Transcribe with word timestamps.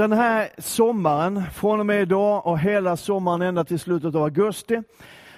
den 0.00 0.12
här 0.12 0.48
sommaren, 0.58 1.42
från 1.54 1.80
och 1.80 1.86
med 1.86 2.02
idag 2.02 2.46
och 2.46 2.58
hela 2.58 2.96
sommaren 2.96 3.42
ända 3.42 3.64
till 3.64 3.78
slutet 3.78 4.14
av 4.14 4.22
augusti, 4.22 4.82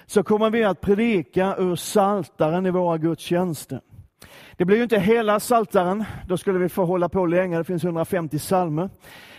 så 0.05 0.23
kommer 0.23 0.49
vi 0.49 0.63
att 0.63 0.81
predika 0.81 1.55
ur 1.57 1.75
Saltaren 1.75 2.65
i 2.65 2.71
våra 2.71 2.97
gudstjänster. 2.97 3.81
Det 4.57 4.65
blir 4.65 4.77
ju 4.77 4.83
inte 4.83 4.99
hela 4.99 5.39
Saltaren, 5.39 6.03
då 6.27 6.37
skulle 6.37 6.59
vi 6.59 6.69
få 6.69 6.85
hålla 6.85 7.09
på 7.09 7.25
länge, 7.25 7.57
det 7.57 7.63
finns 7.63 7.83
150 7.83 8.39
salmer. 8.39 8.89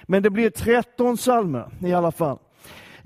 Men 0.02 0.22
det 0.22 0.30
blir 0.30 0.50
13 0.50 1.16
salmer 1.16 1.70
i 1.80 1.92
alla 1.94 2.12
fall. 2.12 2.38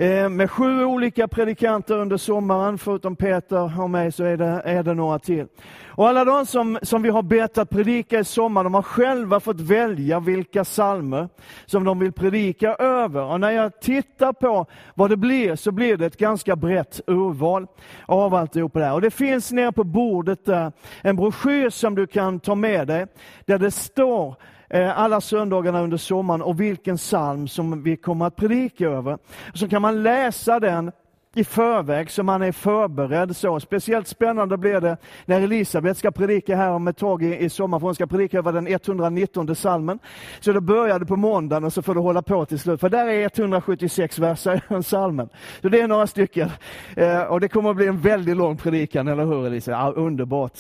Eh, 0.01 0.29
med 0.29 0.51
sju 0.51 0.85
olika 0.85 1.29
predikanter 1.29 1.95
under 1.95 2.17
sommaren, 2.17 2.79
förutom 2.79 3.17
Peter 3.17 3.81
och 3.81 3.91
mig 3.91 4.13
så 4.13 4.25
är 4.25 4.37
det, 4.37 4.63
är 4.65 4.83
det 4.83 4.95
några 4.95 5.19
till. 5.19 5.47
Och 5.87 6.09
alla 6.09 6.25
de 6.25 6.47
som, 6.47 6.79
som 6.83 7.03
vi 7.03 7.09
har 7.09 7.23
bett 7.23 7.59
att 7.59 7.71
predika 7.71 8.19
i 8.19 8.25
sommar, 8.25 8.65
de 8.65 8.75
har 8.75 8.83
själva 8.83 9.41
fått 9.41 9.61
välja 9.61 10.21
vilka 10.21 10.65
salmer 10.65 11.29
som 11.67 11.85
de 11.85 11.99
vill 11.99 12.13
predika 12.13 12.75
över. 12.75 13.23
Och 13.23 13.41
när 13.41 13.51
jag 13.51 13.81
tittar 13.81 14.33
på 14.33 14.67
vad 14.95 15.11
det 15.11 15.17
blir, 15.17 15.57
så 15.57 15.73
blir 15.73 15.97
det 15.97 16.07
ett 16.07 16.19
ganska 16.19 16.57
brett 16.57 17.01
urval 17.07 17.67
av 18.07 18.35
alltihop 18.35 18.75
det 18.75 18.85
här. 18.85 18.95
Och 18.95 19.01
det 19.01 19.11
finns 19.11 19.53
nere 19.53 19.73
på 19.73 19.85
bordet 19.85 20.45
där 20.45 20.73
en 21.03 21.17
broschyr 21.17 21.71
som 21.71 21.95
du 21.95 22.07
kan 22.07 22.41
ta 22.41 22.55
med 22.55 22.87
dig, 22.87 23.07
där 23.45 23.59
det 23.59 23.71
står 23.71 24.37
Eh, 24.71 24.99
alla 24.99 25.21
söndagarna 25.21 25.83
under 25.83 25.97
sommaren 25.97 26.43
och 26.43 26.61
vilken 26.61 26.97
psalm 26.97 27.49
som 27.49 27.83
vi 27.83 27.97
kommer 27.97 28.27
att 28.27 28.37
predika 28.37 28.87
över. 28.87 29.19
Så 29.55 29.69
kan 29.69 29.83
man 29.83 30.03
läsa 30.03 30.61
den 30.61 30.93
i 31.35 31.45
förväg 31.45 32.11
så 32.11 32.23
man 32.23 32.43
är 32.43 32.53
förberedd. 32.53 33.37
Så. 33.37 33.61
Speciellt 33.61 34.09
spännande 34.09 34.57
blir 34.57 34.81
det 34.81 34.97
när 35.25 35.41
Elisabet 35.41 35.99
ska 35.99 36.11
predika 36.11 36.57
här 36.57 36.71
om 36.71 36.89
ett 36.89 36.97
tag 36.97 37.23
i, 37.23 37.37
i 37.37 37.51
sommar, 37.51 37.79
för 37.79 37.87
hon 37.87 37.95
ska 37.95 38.07
predika 38.07 38.39
över 38.39 38.53
den 38.53 38.67
119 38.67 39.57
salmen. 39.57 39.99
Så 40.41 40.53
det 40.53 40.61
började 40.61 41.07
på 41.07 41.17
måndagen 41.17 41.65
och 41.65 41.73
så 41.73 41.83
får 41.83 41.95
du 41.95 42.01
hålla 42.01 42.23
på 42.23 42.45
till 42.45 42.59
slut, 42.59 42.81
för 42.81 42.89
där 42.89 43.07
är 43.07 43.31
176 43.41 44.19
verser 44.19 44.79
i 44.81 44.83
salmen. 44.83 45.29
Så 45.63 45.69
det 45.69 45.81
är 45.81 45.89
några 45.89 46.07
stycken. 46.07 46.51
Eh, 46.97 47.23
och 47.23 47.41
det 47.41 47.49
kommer 47.49 47.71
att 47.71 47.77
bli 47.77 47.87
en 47.87 48.01
väldigt 48.01 48.37
lång 48.37 48.57
predikan, 48.57 49.09
eller 49.09 49.25
hur 49.25 49.47
Elisabet? 49.47 49.79
Ja, 49.81 50.03
underbart. 50.03 50.59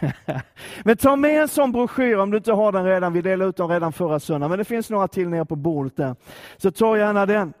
men 0.84 0.96
ta 0.96 1.16
med 1.16 1.42
en 1.42 1.48
sån 1.48 1.72
broschyr 1.72 2.16
om 2.16 2.30
du 2.30 2.36
inte 2.36 2.52
har 2.52 2.72
den 2.72 2.84
redan. 2.84 3.12
Vi 3.12 3.22
delade 3.22 3.50
ut 3.50 3.56
den 3.56 3.68
redan 3.68 3.92
förra 3.92 4.20
söndagen, 4.20 4.50
men 4.50 4.58
det 4.58 4.64
finns 4.64 4.90
några 4.90 5.08
till 5.08 5.28
nere 5.28 5.44
på 5.44 5.56
bordet 5.56 5.96
där. 5.96 6.14
Så 6.56 6.70
ta 6.70 6.98
gärna 6.98 7.26
den. 7.26 7.52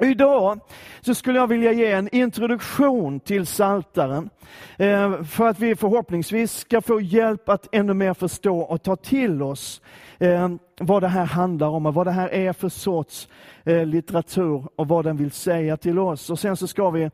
Idag 0.00 0.60
så 1.00 1.14
skulle 1.14 1.38
jag 1.38 1.46
vilja 1.46 1.72
ge 1.72 1.92
en 1.92 2.14
introduktion 2.14 3.20
till 3.20 3.46
Saltaren 3.46 4.30
eh, 4.76 5.22
för 5.22 5.48
att 5.48 5.58
vi 5.58 5.76
förhoppningsvis 5.76 6.52
ska 6.52 6.80
få 6.80 7.00
hjälp 7.00 7.48
att 7.48 7.68
ännu 7.72 7.94
mer 7.94 8.14
förstå 8.14 8.58
och 8.58 8.82
ta 8.82 8.96
till 8.96 9.42
oss 9.42 9.82
eh, 10.18 10.48
vad 10.80 11.02
det 11.02 11.08
här 11.08 11.24
handlar 11.24 11.68
om 11.68 11.86
och 11.86 11.94
vad 11.94 12.06
det 12.06 12.10
här 12.10 12.28
är 12.28 12.52
för 12.52 12.68
sorts 12.68 13.28
eh, 13.64 13.86
litteratur 13.86 14.64
och 14.76 14.88
vad 14.88 15.04
den 15.04 15.16
vill 15.16 15.30
säga 15.30 15.76
till 15.76 15.98
oss. 15.98 16.30
Och 16.30 16.38
Sen 16.38 16.56
så 16.56 16.66
ska 16.66 16.90
vi 16.90 17.10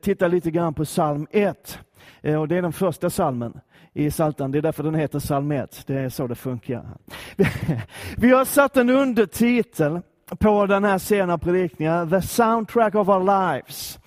titta 0.00 0.28
lite 0.28 0.50
grann 0.50 0.74
på 0.74 0.84
psalm 0.84 1.26
1. 1.30 1.78
Och 2.38 2.48
det 2.48 2.56
är 2.56 2.62
den 2.62 2.72
första 2.72 3.10
salmen 3.10 3.60
i 3.94 4.10
Saltan. 4.10 4.52
Det 4.52 4.58
är 4.58 4.62
därför 4.62 4.82
den 4.82 4.94
heter 4.94 5.20
psalm 5.20 5.52
1. 5.52 5.84
Det 5.86 5.94
är 5.94 6.08
så 6.08 6.26
det 6.26 6.34
funkar. 6.34 6.86
Vi 8.16 8.30
har 8.30 8.44
satt 8.44 8.76
en 8.76 8.90
undertitel 8.90 10.00
på 10.38 10.66
den 10.66 10.84
här 10.84 10.98
scenen 10.98 11.30
av 11.30 11.38
predikningar, 11.38 12.06
The 12.06 12.22
Soundtrack 12.22 12.94
of 12.94 13.08
Our 13.08 13.52
Lives. 13.52 13.98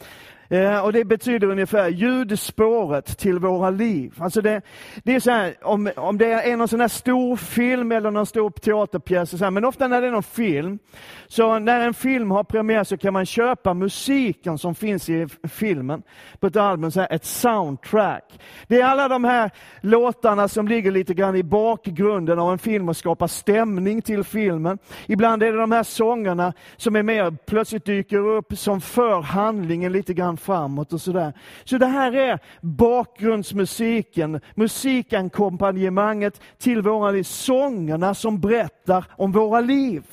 Eh, 0.49 0.79
och 0.79 0.93
Det 0.93 1.05
betyder 1.05 1.47
ungefär 1.47 1.89
ljudspåret 1.89 3.17
till 3.17 3.39
våra 3.39 3.69
liv. 3.69 4.13
Alltså 4.17 4.41
det, 4.41 4.61
det 5.03 5.15
är 5.15 5.19
så 5.19 5.31
här, 5.31 5.55
om, 5.61 5.91
om 5.95 6.17
det 6.17 6.31
är 6.31 6.57
någon 6.57 6.67
sån 6.67 6.81
här 6.81 6.87
stor 6.87 7.35
film 7.35 7.91
eller 7.91 8.11
någon 8.11 8.25
stor 8.25 8.49
teaterpjäs, 8.49 9.29
så 9.29 9.37
här, 9.37 9.51
men 9.51 9.65
ofta 9.65 9.87
när 9.87 10.01
det 10.01 10.07
är 10.07 10.11
någon 10.11 10.23
film, 10.23 10.79
så 11.27 11.59
när 11.59 11.79
en 11.79 11.93
film 11.93 12.31
har 12.31 12.43
premiär 12.43 12.83
så 12.83 12.97
kan 12.97 13.13
man 13.13 13.25
köpa 13.25 13.73
musiken 13.73 14.57
som 14.57 14.75
finns 14.75 15.09
i 15.09 15.27
filmen 15.43 16.03
på 16.39 16.47
ett 16.47 16.55
album, 16.55 16.91
så 16.91 16.99
här, 16.99 17.13
ett 17.13 17.25
soundtrack. 17.25 18.39
Det 18.67 18.81
är 18.81 18.85
alla 18.85 19.07
de 19.07 19.23
här 19.23 19.51
låtarna 19.81 20.47
som 20.47 20.67
ligger 20.67 20.91
lite 20.91 21.13
grann 21.13 21.35
i 21.35 21.43
bakgrunden 21.43 22.39
av 22.39 22.51
en 22.51 22.59
film 22.59 22.89
och 22.89 22.97
skapar 22.97 23.27
stämning 23.27 24.01
till 24.01 24.23
filmen. 24.23 24.77
Ibland 25.07 25.43
är 25.43 25.51
det 25.51 25.57
de 25.57 25.71
här 25.71 25.83
sångerna 25.83 26.53
som 26.77 26.95
är 26.95 27.03
med, 27.03 27.45
plötsligt 27.45 27.85
dyker 27.85 28.27
upp 28.27 28.57
som 28.57 28.81
för 28.81 29.21
handlingen 29.21 29.91
lite 29.91 30.13
grann 30.13 30.34
han 30.35 30.37
framåt 30.37 30.93
och 30.93 31.01
sådär. 31.01 31.33
Så 31.63 31.77
det 31.77 31.85
här 31.85 32.15
är 32.15 32.39
bakgrundsmusiken, 32.61 34.41
musikankompanjemanget 34.55 36.41
till 36.57 36.81
våra 36.81 37.11
liv, 37.11 37.23
sångerna 37.23 38.13
som 38.13 38.39
berättar 38.39 39.05
om 39.17 39.31
våra 39.31 39.61
liv. 39.61 40.03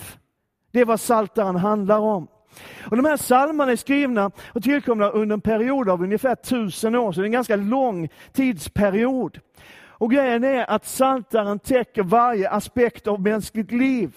Det 0.73 0.81
är 0.81 0.85
vad 0.85 1.01
Saltaren 1.01 1.57
handlar 1.57 1.99
om. 1.99 2.27
Och 2.91 2.97
de 2.97 3.05
här 3.05 3.17
psalmerna 3.17 3.73
är 3.73 3.77
skrivna 3.77 4.31
och 4.53 4.63
tillkomna 4.63 5.09
under 5.09 5.35
en 5.35 5.41
period 5.41 5.89
av 5.89 6.03
ungefär 6.03 6.35
tusen 6.35 6.95
år, 6.95 7.13
så 7.13 7.21
det 7.21 7.25
är 7.25 7.27
en 7.27 7.33
ganska 7.33 7.57
lång 7.57 8.09
tidsperiod. 8.33 9.41
Och 10.03 10.11
grejen 10.11 10.45
är 10.45 10.71
att 10.71 10.87
Saltaren 10.87 11.59
täcker 11.59 12.03
varje 12.03 12.51
aspekt 12.51 13.07
av 13.07 13.21
mänskligt 13.21 13.73
liv. 13.73 14.13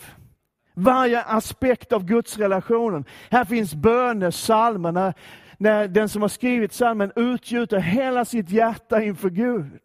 Varje 0.74 1.22
aspekt 1.22 1.92
av 1.92 2.06
Guds 2.06 2.38
relationen. 2.38 3.06
Här 3.32 3.46
finns 3.46 3.74
bönesalmerna, 3.76 5.14
när 5.58 5.88
den 5.88 6.10
som 6.10 6.22
har 6.22 6.30
skrivit 6.30 6.72
psalmen 6.72 7.12
utgjuter 7.16 7.80
hela 7.80 8.26
sitt 8.26 8.50
hjärta 8.50 9.04
inför 9.04 9.30
Gud. 9.30 9.82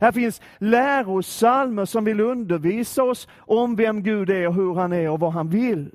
Här 0.00 0.12
finns 0.12 0.40
lärosalmer 0.58 1.84
som 1.84 2.04
vill 2.04 2.20
undervisa 2.20 3.02
oss 3.02 3.28
om 3.38 3.76
vem 3.76 4.02
Gud 4.02 4.30
är 4.30 4.48
och 4.48 4.54
hur 4.54 4.74
han 4.74 4.92
är 4.92 5.10
och 5.10 5.20
vad 5.20 5.32
han 5.32 5.48
vill. 5.48 5.90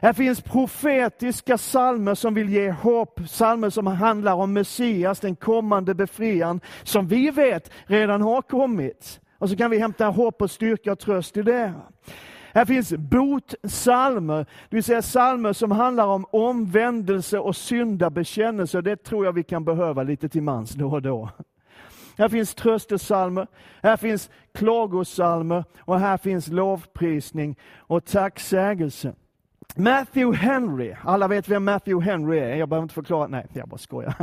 Här 0.00 0.12
finns 0.12 0.40
profetiska 0.40 1.58
salmer 1.58 2.14
som 2.14 2.34
vill 2.34 2.48
ge 2.48 2.70
hopp, 2.70 3.20
salmer 3.28 3.70
som 3.70 3.86
handlar 3.86 4.34
om 4.34 4.52
Messias, 4.52 5.20
den 5.20 5.36
kommande 5.36 5.94
befriaren, 5.94 6.60
som 6.82 7.08
vi 7.08 7.30
vet 7.30 7.70
redan 7.86 8.22
har 8.22 8.42
kommit. 8.42 9.20
Och 9.38 9.50
så 9.50 9.56
kan 9.56 9.70
vi 9.70 9.78
hämta 9.78 10.06
hopp 10.06 10.42
och 10.42 10.50
styrka 10.50 10.92
och 10.92 10.98
tröst 10.98 11.36
i 11.36 11.42
det. 11.42 11.72
Här 12.56 12.64
finns 12.64 12.92
botsalmer, 12.92 14.46
det 14.68 14.76
vill 14.76 14.84
säga 14.84 15.02
salmer 15.02 15.52
som 15.52 15.70
handlar 15.70 16.06
om 16.06 16.26
omvändelse 16.30 17.38
och 17.38 17.56
syndabekännelse. 17.56 18.80
Det 18.80 18.96
tror 18.96 19.24
jag 19.24 19.32
vi 19.32 19.42
kan 19.42 19.64
behöva 19.64 20.02
lite 20.02 20.28
till 20.28 20.42
mans 20.42 20.70
då 20.70 20.90
och 20.90 21.02
då. 21.02 21.30
Här 22.18 22.28
finns 22.28 22.54
tröstesalmer, 22.54 23.46
här 23.82 23.96
finns 23.96 24.30
klagosalmer 24.54 25.64
och 25.78 26.00
här 26.00 26.16
finns 26.16 26.48
lovprisning 26.48 27.56
och 27.76 28.04
tacksägelse. 28.04 29.12
Matthew 29.74 30.46
Henry, 30.46 30.94
alla 31.04 31.28
vet 31.28 31.48
vem 31.48 31.64
Matthew 31.64 32.10
Henry 32.10 32.38
är, 32.38 32.56
jag 32.56 32.68
behöver 32.68 32.82
inte 32.82 32.94
förklara, 32.94 33.26
nej 33.26 33.46
jag 33.52 33.68
bara 33.68 33.78
skojar. 33.78 34.14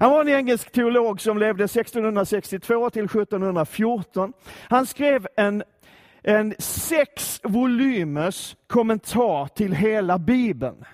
Han 0.00 0.10
var 0.10 0.20
en 0.20 0.28
engelsk 0.28 0.72
teolog 0.72 1.20
som 1.20 1.38
levde 1.38 1.64
1662 1.64 2.90
till 2.90 3.04
1714. 3.04 4.32
Han 4.68 4.86
skrev 4.86 5.26
en 5.36 5.62
en 6.22 6.54
sex 6.58 7.40
volymers 7.42 8.56
kommentar 8.66 9.46
till 9.46 9.72
hela 9.72 10.18
Bibeln. 10.18 10.84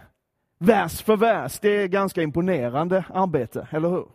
Vers 0.58 1.02
för 1.02 1.16
vers. 1.16 1.58
Det 1.60 1.68
är 1.68 1.86
ganska 1.86 2.22
imponerande 2.22 3.04
arbete, 3.14 3.68
eller 3.70 3.88
hur? 3.88 4.06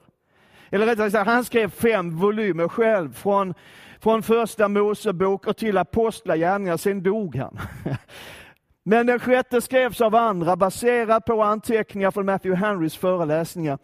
Eller 0.69 0.85
rättare 0.85 1.11
sagt, 1.11 1.27
han 1.29 1.45
skrev 1.45 1.69
fem 1.69 2.17
volymer 2.17 2.67
själv 2.67 3.13
från, 3.13 3.53
från 3.99 4.23
första 4.23 4.67
Mosebok 4.67 5.47
och 5.47 5.57
till 5.57 5.77
Apostlagärningarna, 5.77 6.77
sen 6.77 7.03
dog 7.03 7.35
han. 7.35 7.59
Men 8.85 9.05
den 9.05 9.19
sjätte 9.19 9.61
skrevs 9.61 10.01
av 10.01 10.15
andra 10.15 10.55
baserat 10.55 11.25
på 11.25 11.43
anteckningar 11.43 12.11
från 12.11 12.25
Matthew 12.25 12.67
Henrys 12.67 12.97
föreläsningar. 12.97 13.77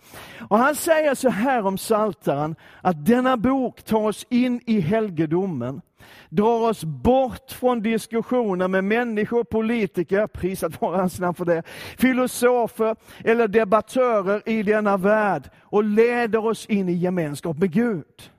Och 0.50 0.58
han 0.58 0.76
säger 0.76 1.16
så 1.16 1.30
här 1.30 1.66
om 1.66 1.78
Saltaren 1.78 2.56
att 2.82 3.06
denna 3.06 3.38
bok 3.38 3.84
tar 3.84 4.00
oss 4.00 4.26
in 4.30 4.62
i 4.66 4.80
helgedomen, 4.80 5.82
drar 6.30 6.70
oss 6.70 6.84
bort 6.84 7.52
från 7.52 7.82
diskussioner 7.82 8.68
med 8.68 8.84
människor, 8.84 9.44
politiker, 9.44 10.28
prisat 10.28 10.82
vara 10.82 10.98
hans 10.98 11.20
namn 11.20 11.34
för 11.34 11.46
det, 11.46 11.64
filosofer 11.98 12.96
eller 13.26 13.48
debattörer 13.48 14.50
i 14.50 14.64
denna 14.64 14.98
värld 14.98 15.50
och 15.62 15.84
leder 15.84 16.46
oss 16.46 16.66
in 16.66 16.90
i 16.90 16.94
gemenskap 16.94 17.58
med 17.58 17.72
Gud. 17.72 18.32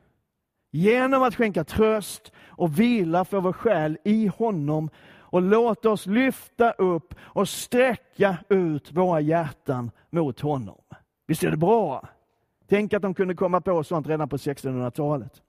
Genom 0.73 1.23
att 1.23 1.37
skänka 1.37 1.65
tröst 1.65 2.33
och 2.49 2.81
vila 2.81 3.25
för 3.25 3.41
vår 3.41 3.53
själ 3.53 3.99
i 4.05 4.27
honom 4.27 4.91
och 5.31 5.43
låta 5.43 5.91
oss 5.91 6.07
lyfta 6.07 6.71
upp 6.71 7.15
och 7.21 7.49
sträcka 7.49 8.37
ut 8.49 8.93
våra 8.93 9.21
hjärtan 9.21 9.91
mot 10.11 10.41
honom. 10.41 10.81
Visst 11.27 11.43
är 11.43 11.51
det 11.51 11.57
bra? 11.57 12.09
Tänk 12.69 12.93
att 12.93 13.03
de 13.03 13.15
kunde 13.15 13.35
komma 13.35 13.61
på 13.61 13.85
sånt 13.85 14.07
redan 14.07 14.29
på 14.29 14.37
1600-talet. 14.37 15.43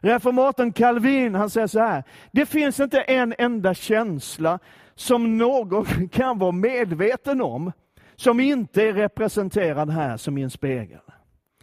Reformatorn 0.00 0.72
Calvin 0.72 1.34
han 1.34 1.50
säger 1.50 1.66
så 1.66 1.80
här, 1.80 2.04
det 2.30 2.46
finns 2.46 2.80
inte 2.80 3.00
en 3.00 3.34
enda 3.38 3.74
känsla 3.74 4.58
som 4.94 5.38
någon 5.38 6.08
kan 6.12 6.38
vara 6.38 6.52
medveten 6.52 7.40
om, 7.40 7.72
som 8.16 8.40
inte 8.40 8.82
är 8.82 8.92
representerad 8.92 9.90
här 9.90 10.16
som 10.16 10.38
i 10.38 10.42
en 10.42 10.50
spegel. 10.50 11.00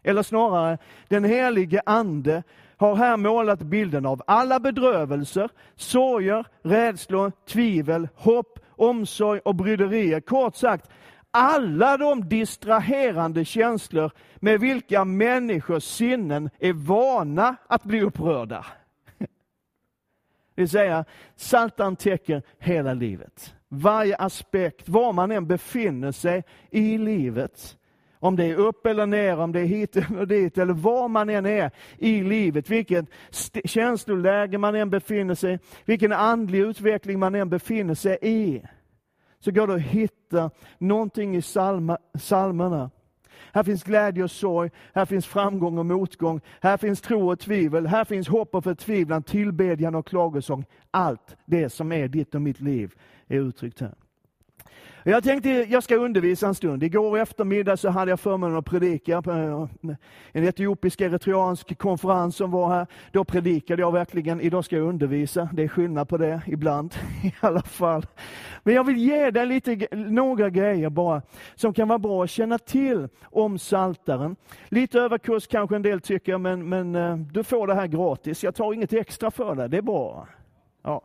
Eller 0.04 0.24
snarare, 0.24 0.78
den 1.08 1.24
helige 1.24 1.82
Ande 1.86 2.44
har 2.78 2.96
här 2.96 3.18
målat 3.18 3.60
bilden 3.60 4.06
av 4.06 4.22
alla 4.28 4.60
bedrövelser, 4.60 5.50
sorger, 5.76 6.46
rädslor, 6.64 7.32
tvivel, 7.48 8.08
hopp 8.16 8.60
omsorg 8.78 9.40
och 9.40 9.56
bryderier. 9.56 10.20
Kort 10.20 10.56
sagt, 10.56 10.90
alla 11.38 11.98
de 11.98 12.30
distraherande 12.30 13.46
känslor 13.46 14.12
med 14.36 14.60
vilka 14.60 15.06
människors 15.06 15.84
sinnen 15.84 16.50
är 16.60 16.74
vana 16.74 17.56
att 17.68 17.84
bli 17.84 18.02
upprörda. 18.02 18.66
Det 19.18 19.28
vill 20.62 20.70
säga, 20.70 21.06
Saltan 21.36 21.96
täcker 21.96 22.42
hela 22.60 22.94
livet. 22.94 23.56
Varje 23.68 24.16
aspekt, 24.16 24.90
var 24.90 25.14
man 25.14 25.32
än 25.32 25.48
befinner 25.48 26.12
sig 26.12 26.44
i 26.70 26.98
livet. 26.98 27.78
Om 28.20 28.36
det 28.36 28.46
är 28.46 28.56
upp 28.56 28.86
eller 28.86 29.06
ner, 29.06 29.40
om 29.40 29.52
det 29.52 29.60
är 29.60 29.66
hit 29.66 29.98
eller 29.98 30.26
dit, 30.26 30.58
eller 30.58 30.74
var 30.74 31.08
man 31.08 31.30
än 31.30 31.46
är 31.46 31.72
i 31.98 32.24
livet, 32.24 32.70
vilket 32.70 33.06
känsloläge 33.66 34.58
man 34.58 34.76
än 34.76 34.90
befinner 34.90 35.36
sig 35.36 35.60
vilken 35.86 36.12
andlig 36.12 36.60
utveckling 36.60 37.20
man 37.20 37.36
än 37.36 37.50
befinner 37.50 37.96
sig 37.96 38.18
i, 38.22 38.62
så 39.40 39.52
går 39.52 39.68
det 39.68 39.74
att 39.74 39.82
hitta 39.82 40.52
någonting 40.78 41.36
i 41.36 41.42
psalmerna. 42.18 42.90
Här 43.54 43.64
finns 43.64 43.84
glädje 43.84 44.24
och 44.24 44.32
sorg, 44.32 44.70
här 44.94 45.06
finns 45.06 45.26
framgång 45.26 45.78
och 45.78 45.86
motgång, 45.86 46.42
här 46.62 46.78
finns 46.78 47.02
tro 47.02 47.32
och 47.32 47.40
tvivel, 47.40 47.88
här 47.88 48.06
finns 48.06 48.28
hopp 48.28 48.56
och 48.56 48.64
förtvivlan, 48.64 49.24
tillbedjan 49.24 49.96
och 49.96 50.08
klagosång. 50.08 50.66
Allt 50.92 51.38
det 51.46 51.70
som 51.70 51.92
är 51.92 52.08
ditt 52.08 52.36
och 52.36 52.42
mitt 52.42 52.60
liv 52.60 52.94
är 53.28 53.40
uttryckt 53.40 53.80
här. 53.80 53.96
Jag 55.04 55.24
tänkte 55.24 55.50
jag 55.50 55.84
ska 55.84 55.96
undervisa 55.96 56.48
en 56.48 56.56
stund. 56.56 56.84
Igår 56.84 57.20
eftermiddag 57.20 57.78
så 57.78 57.90
hade 57.90 58.12
jag 58.12 58.20
förmånen 58.20 58.58
att 58.58 58.66
predika 58.66 59.22
på 59.22 59.32
eh, 59.32 59.96
en 60.32 60.44
etiopisk 60.44 61.02
eritreansk 61.02 61.78
konferens 61.78 62.36
som 62.36 62.52
var 62.52 62.70
här. 62.70 62.88
Då 63.12 63.24
predikade 63.24 63.82
jag 63.82 63.92
verkligen. 63.92 64.42
Idag 64.42 64.66
ska 64.66 64.76
jag 64.76 64.88
undervisa. 64.88 65.50
Det 65.54 65.64
är 65.64 65.68
skillnad 65.68 66.10
på 66.10 66.18
det 66.18 66.42
ibland 66.48 66.96
i 67.24 67.34
alla 67.40 67.62
fall. 67.62 68.06
Men 68.64 68.76
jag 68.76 68.84
vill 68.84 68.98
ge 68.98 69.32
dig 69.32 69.46
lite, 69.46 69.88
några 69.96 70.50
grejer 70.50 70.90
bara 70.90 71.22
som 71.56 71.74
kan 71.74 71.88
vara 71.88 72.00
bra 72.00 72.24
att 72.24 72.30
känna 72.30 72.58
till 72.58 73.10
om 73.24 73.60
Saltaren. 73.60 74.36
Lite 74.68 75.00
överkurs 75.00 75.48
kanske 75.48 75.76
en 75.76 75.82
del 75.82 76.02
tycker, 76.02 76.38
men, 76.38 76.70
men 76.70 76.96
eh, 76.96 77.16
du 77.16 77.44
får 77.44 77.68
det 77.68 77.76
här 77.76 77.88
gratis. 77.88 78.44
Jag 78.44 78.56
tar 78.56 78.74
inget 78.74 78.94
extra 78.94 79.32
för 79.32 79.56
det. 79.56 79.68
Det 79.68 79.78
är 79.78 79.82
bra. 79.82 80.28
Ja. 80.84 81.02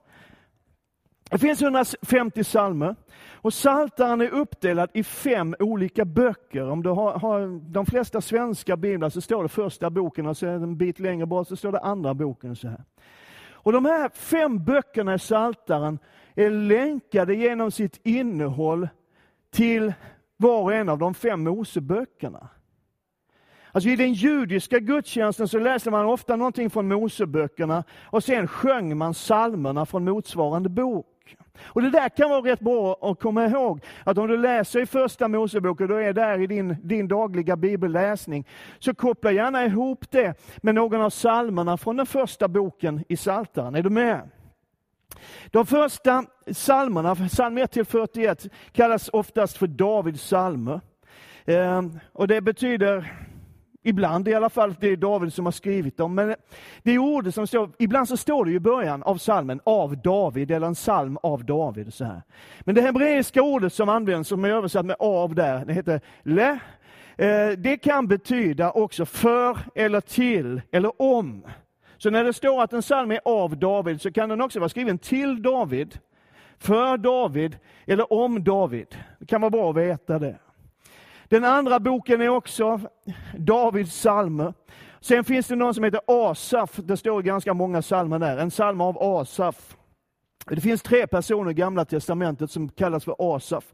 Det 1.31 1.39
finns 1.39 1.63
150 1.63 2.45
psalmer. 2.45 2.97
Och 3.43 3.53
Psaltaren 3.53 4.21
är 4.21 4.29
uppdelad 4.29 4.91
i 4.93 5.05
fem 5.05 5.55
olika 5.59 6.05
böcker. 6.05 6.71
Om 6.71 6.83
du 6.83 6.91
har, 6.91 7.13
har, 7.19 7.61
de 7.73 7.87
flesta 7.87 8.21
svenska 8.21 8.77
biblar 8.77 9.09
så 9.11 9.21
står 9.21 9.43
det 9.43 9.49
första 9.49 9.91
boken 9.91 10.27
och 10.27 10.37
så 10.37 10.47
en 10.47 10.77
bit 10.77 10.99
längre 10.99 11.27
bort 11.27 11.49
så 11.49 11.57
står 11.57 11.73
det 11.73 11.81
andra 11.81 12.15
boken. 12.15 12.57
så 12.57 12.69
här. 12.69 12.85
Och 13.53 13.73
De 13.73 13.85
här 13.85 14.09
fem 14.09 14.65
böckerna 14.65 15.15
i 15.15 15.19
Psaltaren 15.19 15.99
är 16.35 16.51
länkade 16.51 17.35
genom 17.35 17.71
sitt 17.71 18.01
innehåll 18.03 18.89
till 19.51 19.93
var 20.37 20.63
och 20.63 20.75
en 20.75 20.89
av 20.89 20.99
de 20.99 21.15
fem 21.15 21.45
Moseböckerna. 21.45 22.49
Alltså 23.73 23.91
I 23.91 23.97
den 23.97 24.13
judiska 24.13 24.79
gudstjänsten 24.79 25.49
så 25.49 25.59
läser 25.59 25.91
man 25.91 26.07
ofta 26.07 26.37
någonting 26.37 26.71
från 26.71 26.89
Moseböckerna 26.89 27.85
och 28.03 28.25
sen 28.25 28.49
sjöng 28.49 28.97
man 28.97 29.13
psalmerna 29.13 29.87
från 29.87 30.05
motsvarande 30.05 30.69
bok. 30.69 31.12
Och 31.61 31.83
Det 31.83 31.91
där 31.91 32.09
kan 32.09 32.31
vara 32.31 32.41
rätt 32.41 32.61
bra 32.61 32.97
att 33.03 33.21
komma 33.21 33.47
ihåg, 33.47 33.85
att 34.05 34.19
om 34.19 34.29
du 34.29 34.37
läser 34.37 34.81
i 34.81 34.87
första 34.87 35.29
Moseboken, 35.29 35.89
du 35.89 36.05
är 36.05 36.13
där 36.13 36.41
i 36.41 36.47
din, 36.47 36.77
din 36.83 37.09
dagliga 37.09 37.57
bibelläsning, 37.57 38.47
så 38.79 38.95
koppla 38.95 39.33
gärna 39.33 39.65
ihop 39.65 40.11
det 40.11 40.35
med 40.63 40.75
någon 40.75 41.01
av 41.01 41.11
psalmerna 41.11 41.77
från 41.77 41.97
den 41.97 42.07
första 42.07 42.49
boken 42.49 43.05
i 43.09 43.17
Psaltaren. 43.17 43.75
Är 43.75 43.83
du 43.83 43.91
med? 43.91 44.31
De 45.51 45.67
första 45.67 46.25
psalmerna, 46.53 47.15
psalm 47.15 47.59
1-41, 47.59 48.51
kallas 48.73 49.09
oftast 49.09 49.57
för 49.57 49.67
Davids 49.67 50.23
psalmer. 50.25 50.81
Ehm, 51.45 51.99
och 52.13 52.29
det 52.29 52.41
betyder 52.41 53.13
Ibland 53.83 54.29
i 54.29 54.35
alla 54.35 54.51
fall, 54.51 54.75
det 54.81 54.89
är 54.89 54.97
David 54.97 55.33
som 55.33 55.45
har 55.45 55.53
skrivit 55.53 55.97
dem. 55.97 56.15
Men 56.15 56.35
det 56.83 56.93
är 56.93 56.99
ordet 56.99 57.35
som 57.35 57.47
står, 57.47 57.71
ibland 57.79 58.09
så 58.09 58.17
står 58.17 58.45
det 58.45 58.53
i 58.53 58.61
början 58.61 59.03
av 59.03 59.17
salmen 59.17 59.61
av 59.65 59.97
David, 59.97 60.51
eller 60.51 60.67
en 60.67 60.75
psalm 60.75 61.19
av 61.23 61.45
David. 61.45 61.95
Så 61.95 62.05
här. 62.05 62.23
Men 62.61 62.75
det 62.75 62.83
hebreiska 62.83 63.43
ordet 63.43 63.73
som 63.73 63.89
används, 63.89 64.29
som 64.29 64.45
är 64.45 64.49
översatt 64.49 64.87
med 64.87 64.97
av 64.99 65.35
där, 65.35 65.65
det 65.65 65.73
heter 65.73 66.01
le. 66.23 66.59
Eh, 67.17 67.51
det 67.59 67.77
kan 67.77 68.07
betyda 68.07 68.71
också 68.71 69.07
för 69.07 69.59
eller 69.75 70.01
till 70.01 70.63
eller 70.71 71.03
om. 71.03 71.47
Så 71.99 72.11
när 72.11 72.25
det 72.25 72.33
står 72.33 72.63
att 72.63 72.73
en 72.73 72.83
psalm 72.83 73.11
är 73.11 73.21
av 73.25 73.57
David 73.57 74.01
så 74.01 74.13
kan 74.13 74.29
den 74.29 74.41
också 74.41 74.59
vara 74.59 74.69
skriven 74.69 74.99
till 74.99 75.43
David, 75.43 75.99
för 76.59 76.97
David 76.97 77.57
eller 77.87 78.13
om 78.13 78.45
David. 78.45 78.97
Det 79.19 79.27
kan 79.27 79.41
vara 79.41 79.51
bra 79.51 79.71
att 79.71 79.77
veta 79.77 80.19
det. 80.19 80.39
Den 81.33 81.45
andra 81.45 81.81
boken 81.81 82.21
är 82.21 82.29
också 82.29 82.81
Davids 83.39 83.91
psalmer. 83.91 84.55
Sen 85.01 85.25
finns 85.25 85.47
det 85.47 85.57
någon 85.57 85.75
som 85.75 85.85
heter 85.85 86.01
Asaf. 86.07 86.77
Det 86.77 86.97
står 86.97 87.23
ganska 87.23 87.55
många 87.55 87.83
psalmer 87.83 88.19
där. 88.19 88.37
En 88.37 88.51
psalm 88.51 88.81
av 88.81 88.99
Asaf. 89.01 89.77
Det 90.47 90.61
finns 90.61 90.83
tre 90.83 91.07
personer 91.07 91.51
i 91.51 91.55
Gamla 91.55 91.85
Testamentet 91.85 92.51
som 92.51 92.69
kallas 92.69 93.05
för 93.05 93.37
Asaf. 93.37 93.65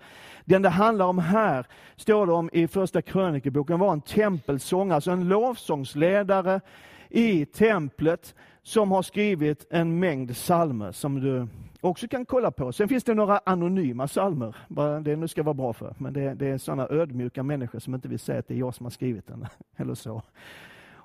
Den 0.45 0.63
det 0.63 0.69
handlar 0.69 1.07
om 1.07 1.19
här, 1.19 1.67
står 1.97 2.27
det 2.27 2.33
om 2.33 2.51
i 2.53 2.69
Första 2.69 3.03
krönikeboken, 3.03 3.79
var 3.79 3.93
en 3.93 4.01
tempelsångare, 4.01 4.95
alltså 4.95 5.11
en 5.11 5.29
lovsångsledare 5.29 6.61
i 7.09 7.45
templet 7.45 8.35
som 8.63 8.93
har 8.93 9.03
skrivit 9.03 9.67
en 9.71 9.99
mängd 9.99 10.35
psalmer 10.35 10.93
som 10.93 11.21
du 11.21 11.49
också 11.81 12.09
kan 12.09 12.27
kolla 12.27 12.51
på. 12.51 12.73
Sen 12.73 12.89
finns 12.89 13.05
det 13.05 13.15
några 13.15 13.41
anonyma 13.47 14.07
psalmer, 14.07 14.57
det 15.01 15.17
nu 15.17 15.29
ska 15.29 15.43
vara 15.43 15.55
bra 15.55 15.73
för, 15.73 15.95
men 15.99 16.13
det, 16.13 16.35
det 16.35 16.47
är 16.47 16.59
sådana 16.59 16.89
ödmjuka 16.91 17.43
människor 17.43 17.79
som 17.79 17.95
inte 17.95 18.09
vill 18.09 18.19
säga 18.19 18.39
att 18.39 18.49
det 18.49 18.55
är 18.55 18.59
jag 18.59 18.75
som 18.75 18.87
har 18.87 18.91
skrivit 18.91 19.27
den. 19.27 19.47
Eller 19.77 19.95
så. 19.95 20.23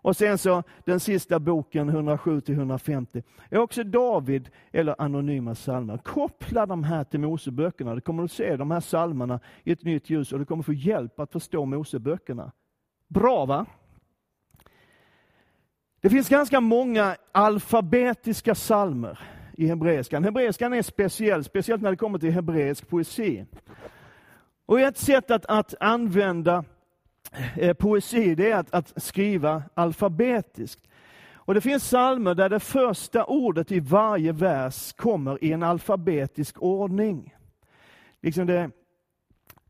Och 0.04 0.16
sen 0.18 0.38
så 0.38 0.64
den 0.86 1.00
sista 1.00 1.40
boken, 1.40 1.92
107-150, 1.92 3.24
är 3.50 3.58
också 3.58 3.84
David 3.84 4.50
eller 4.72 4.96
anonyma 5.02 5.56
psalmer. 5.56 5.98
Koppla 5.98 6.66
de 6.66 6.84
här 6.84 7.04
till 7.04 7.20
Moseböckerna. 7.20 7.96
Du 7.96 8.02
kommer 8.02 8.24
att 8.24 8.31
se 8.31 8.56
de 8.56 8.72
här 8.72 8.81
psalmerna 8.81 9.40
i 9.64 9.72
ett 9.72 9.84
nytt 9.84 10.10
ljus 10.10 10.34
och 10.34 10.40
du 10.40 10.46
kommer 10.46 10.64
få 10.64 10.74
hjälp 10.74 11.20
att 11.20 11.31
förstå 11.31 11.66
Moseböckerna. 11.66 12.52
Bra 13.08 13.46
va? 13.46 13.66
Det 16.02 16.10
finns 16.10 16.30
ganska 16.30 16.60
många 16.60 17.16
alfabetiska 17.31 18.54
psalmer 18.54 19.20
i 19.53 19.67
hebreiskan. 19.67 20.23
Hebreiskan 20.23 20.73
är 20.73 20.81
speciell, 20.81 21.44
speciellt 21.44 21.81
när 21.81 21.91
det 21.91 21.97
kommer 21.97 22.19
till 22.19 22.31
hebreisk 22.31 22.89
poesi. 22.89 23.45
Och 24.65 24.79
ett 24.79 24.97
sätt 24.97 25.31
att, 25.31 25.45
att 25.45 25.74
använda 25.79 26.63
eh, 27.55 27.74
poesi 27.74 28.36
det 28.36 28.51
är 28.51 28.57
att, 28.57 28.74
att, 28.74 29.03
skriva 29.03 29.63
alfabetiskt. 29.74 30.81
Och 31.45 31.53
Det 31.53 31.62
finns 31.62 31.83
psalmer 31.83 32.36
där 32.36 32.50
det 32.50 32.60
första 32.60 33.25
ordet 33.25 33.72
i 33.72 33.79
varje 33.79 34.31
vers 34.31 34.93
kommer 34.93 35.43
i 35.43 35.51
en 35.51 35.63
alfabetisk 35.63 36.62
ordning. 36.62 37.36
Liksom 38.22 38.48
det 38.48 38.72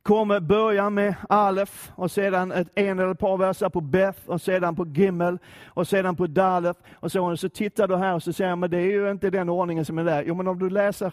kommer 0.03 0.39
börja 0.39 0.89
med 0.89 1.15
Alef 1.29 1.91
och 1.95 2.11
sedan 2.11 2.51
ett, 2.51 2.67
en 2.75 2.99
eller 2.99 3.11
ett 3.11 3.19
par 3.19 3.37
verser 3.37 3.69
på 3.69 3.81
Beth 3.81 4.19
och 4.25 4.41
sedan 4.41 4.75
på 4.75 4.85
Gimmel 4.85 5.37
och 5.65 5.87
sedan 5.87 6.15
på 6.15 6.27
Dalef. 6.27 6.77
Och 6.95 7.11
så, 7.11 7.37
så 7.37 7.49
tittar 7.49 7.87
du 7.87 7.95
här 7.95 8.15
och 8.15 8.23
så 8.23 8.33
säger 8.33 8.55
men 8.55 8.69
det 8.69 8.77
är 8.77 8.91
ju 8.91 9.11
inte 9.11 9.29
den 9.29 9.49
ordningen 9.49 9.85
som 9.85 9.97
är 9.97 10.03
där. 10.03 10.23
Jo, 10.27 10.35
men 10.35 10.47
om 10.47 10.59
du 10.59 10.69
läser 10.69 11.11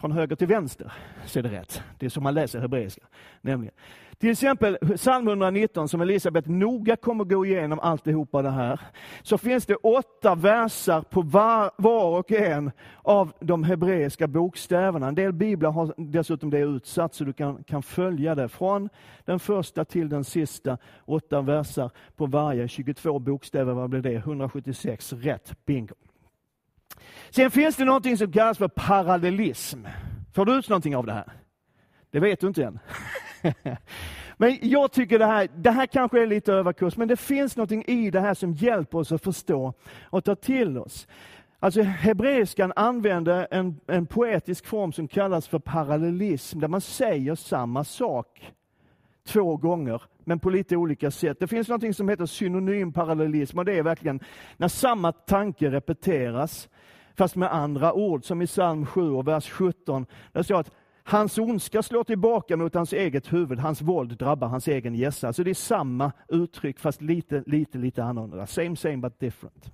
från 0.00 0.12
höger 0.12 0.36
till 0.36 0.46
vänster 0.46 0.92
så 1.26 1.38
är 1.38 1.42
det 1.42 1.48
rätt. 1.48 1.82
Det 1.98 2.06
är 2.06 2.10
så 2.10 2.20
man 2.20 2.34
läser 2.34 2.60
hebreiska. 2.60 3.02
Nämligen. 3.40 3.74
Till 4.18 4.30
exempel 4.30 4.78
psalm 4.96 5.28
119 5.28 5.88
som 5.88 6.00
Elisabet 6.00 6.46
noga 6.46 6.96
kommer 6.96 7.24
gå 7.24 7.46
igenom 7.46 7.80
alltihopa 7.80 8.42
det 8.42 8.50
här. 8.50 8.80
Så 9.22 9.38
finns 9.38 9.66
det 9.66 9.74
åtta 9.74 10.34
versar 10.34 11.02
på 11.02 11.22
var, 11.22 11.70
var 11.76 12.18
och 12.18 12.32
en 12.32 12.70
av 13.02 13.32
de 13.40 13.64
hebreiska 13.64 14.26
bokstäverna. 14.26 15.08
En 15.08 15.14
del 15.14 15.32
biblar 15.32 15.70
har 15.70 15.94
dessutom 15.96 16.50
det 16.50 16.58
utsatt 16.58 17.14
så 17.14 17.24
du 17.24 17.32
kan, 17.32 17.64
kan 17.64 17.82
följa 17.82 18.34
det 18.34 18.48
från 18.48 18.88
den 19.24 19.38
första 19.38 19.84
till 19.84 20.08
den 20.08 20.24
sista. 20.24 20.78
Åtta 21.04 21.40
versar 21.40 21.90
på 22.16 22.26
varje, 22.26 22.68
22 22.68 23.18
bokstäver, 23.18 23.72
vad 23.72 23.90
blir 23.90 24.00
det? 24.00 24.14
176 24.14 25.12
rätt, 25.12 25.66
bingo. 25.66 25.94
Sen 27.30 27.50
finns 27.50 27.76
det 27.76 27.84
någonting 27.84 28.16
som 28.16 28.32
kallas 28.32 28.58
för 28.58 28.68
parallellism. 28.68 29.86
Får 30.34 30.44
du 30.44 30.52
ut 30.52 30.68
någonting 30.68 30.96
av 30.96 31.06
det 31.06 31.12
här? 31.12 31.32
Det 32.10 32.20
vet 32.20 32.40
du 32.40 32.46
inte 32.46 32.64
än. 32.64 32.78
men 34.36 34.58
jag 34.62 34.92
tycker 34.92 35.18
det 35.18 35.26
här, 35.26 35.48
det 35.56 35.70
här 35.70 35.86
kanske 35.86 36.22
är 36.22 36.26
lite 36.26 36.52
överkurs, 36.52 36.96
men 36.96 37.08
det 37.08 37.16
finns 37.16 37.56
någonting 37.56 37.84
i 37.86 38.10
det 38.10 38.20
här 38.20 38.34
som 38.34 38.52
hjälper 38.52 38.98
oss 38.98 39.12
att 39.12 39.22
förstå 39.22 39.74
och 40.02 40.24
ta 40.24 40.34
till 40.34 40.78
oss. 40.78 41.06
Alltså 41.58 41.82
hebreiskan 41.82 42.72
använder 42.76 43.48
en, 43.50 43.80
en 43.86 44.06
poetisk 44.06 44.66
form 44.66 44.92
som 44.92 45.08
kallas 45.08 45.48
för 45.48 45.58
parallellism, 45.58 46.60
där 46.60 46.68
man 46.68 46.80
säger 46.80 47.34
samma 47.34 47.84
sak 47.84 48.52
två 49.26 49.56
gånger, 49.56 50.02
men 50.24 50.38
på 50.38 50.50
lite 50.50 50.76
olika 50.76 51.10
sätt. 51.10 51.36
Det 51.40 51.46
finns 51.46 51.68
något 51.68 51.96
som 51.96 52.08
heter 52.08 52.26
synonym 52.26 52.92
parallellism 52.92 53.58
och 53.58 53.64
det 53.64 53.78
är 53.78 53.82
verkligen 53.82 54.20
när 54.56 54.68
samma 54.68 55.12
tanke 55.12 55.70
repeteras 55.70 56.68
fast 57.20 57.36
med 57.36 57.54
andra 57.54 57.92
ord, 57.92 58.24
som 58.24 58.42
i 58.42 58.46
psalm 58.46 58.86
7 58.86 59.10
och 59.10 59.28
vers 59.28 59.50
17. 59.50 60.06
Där 60.32 60.42
står 60.42 60.60
att 60.60 60.70
Hans 61.04 61.38
ondska 61.38 61.82
slår 61.82 62.04
tillbaka 62.04 62.56
mot 62.56 62.74
hans 62.74 62.92
eget 62.92 63.32
huvud, 63.32 63.58
hans 63.58 63.82
våld 63.82 64.18
drabbar 64.18 64.48
hans 64.48 64.68
egen 64.68 64.94
gässa. 64.94 65.26
Alltså 65.26 65.44
det 65.44 65.50
är 65.50 65.54
samma 65.54 66.12
uttryck 66.28 66.78
fast 66.78 67.02
lite, 67.02 67.42
lite, 67.46 67.78
lite 67.78 68.04
annorlunda. 68.04 68.46
Same, 68.46 68.76
same 68.76 68.96
but 68.96 69.20
different. 69.20 69.72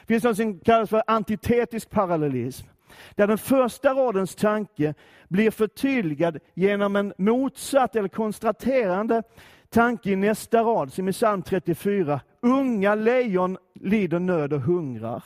Det 0.00 0.06
finns 0.06 0.24
något 0.24 0.36
som 0.36 0.58
kallas 0.58 0.90
för 0.90 1.02
antitetisk 1.06 1.90
parallellism. 1.90 2.66
Där 3.14 3.26
den 3.26 3.38
första 3.38 3.94
radens 3.94 4.34
tanke 4.34 4.94
blir 5.28 5.50
förtydligad 5.50 6.38
genom 6.54 6.96
en 6.96 7.12
motsatt 7.18 7.96
eller 7.96 8.08
konstaterande 8.08 9.22
tanke 9.68 10.10
i 10.10 10.16
nästa 10.16 10.62
rad, 10.62 10.92
som 10.92 11.08
i 11.08 11.12
psalm 11.12 11.42
34. 11.42 12.20
Unga 12.40 12.94
lejon 12.94 13.58
lider 13.74 14.18
nöd 14.18 14.52
och 14.52 14.60
hungrar. 14.60 15.24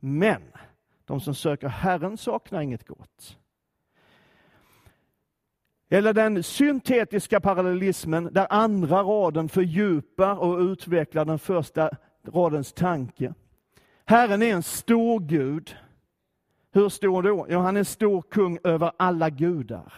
Men 0.00 0.42
de 1.12 1.20
som 1.20 1.34
söker 1.34 1.68
Herren 1.68 2.16
saknar 2.16 2.60
inget 2.60 2.86
gott. 2.86 3.38
Eller 5.88 6.12
den 6.12 6.42
syntetiska 6.42 7.40
parallellismen 7.40 8.28
där 8.32 8.46
andra 8.50 9.02
raden 9.02 9.48
fördjupar 9.48 10.36
och 10.36 10.58
utvecklar 10.58 11.24
den 11.24 11.38
första 11.38 11.90
radens 12.26 12.72
tanke. 12.72 13.34
Herren 14.04 14.42
är 14.42 14.54
en 14.54 14.62
stor 14.62 15.20
Gud. 15.20 15.76
Hur 16.72 16.88
stor 16.88 17.22
då? 17.22 17.46
Ja, 17.48 17.60
han 17.60 17.76
är 17.76 17.78
en 17.78 17.84
stor 17.84 18.22
kung 18.22 18.58
över 18.64 18.92
alla 18.96 19.30
gudar. 19.30 19.92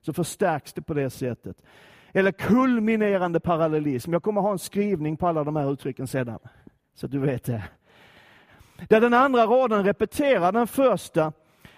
Så 0.00 0.12
förstärks 0.12 0.72
det 0.72 0.82
på 0.82 0.94
det 0.94 1.10
sättet. 1.10 1.62
Eller 2.12 2.32
kulminerande 2.32 3.40
parallellism. 3.40 4.12
Jag 4.12 4.22
kommer 4.22 4.40
ha 4.40 4.52
en 4.52 4.58
skrivning 4.58 5.16
på 5.16 5.28
alla 5.28 5.44
de 5.44 5.56
här 5.56 5.72
uttrycken 5.72 6.06
sedan. 6.06 6.38
Så 6.94 7.06
att 7.06 7.12
du 7.12 7.18
vet 7.18 7.44
det. 7.44 7.64
Där 8.88 9.00
den 9.00 9.14
andra 9.14 9.46
raden 9.46 9.84
repeterar 9.84 10.52
den 10.52 10.66
första 10.66 11.32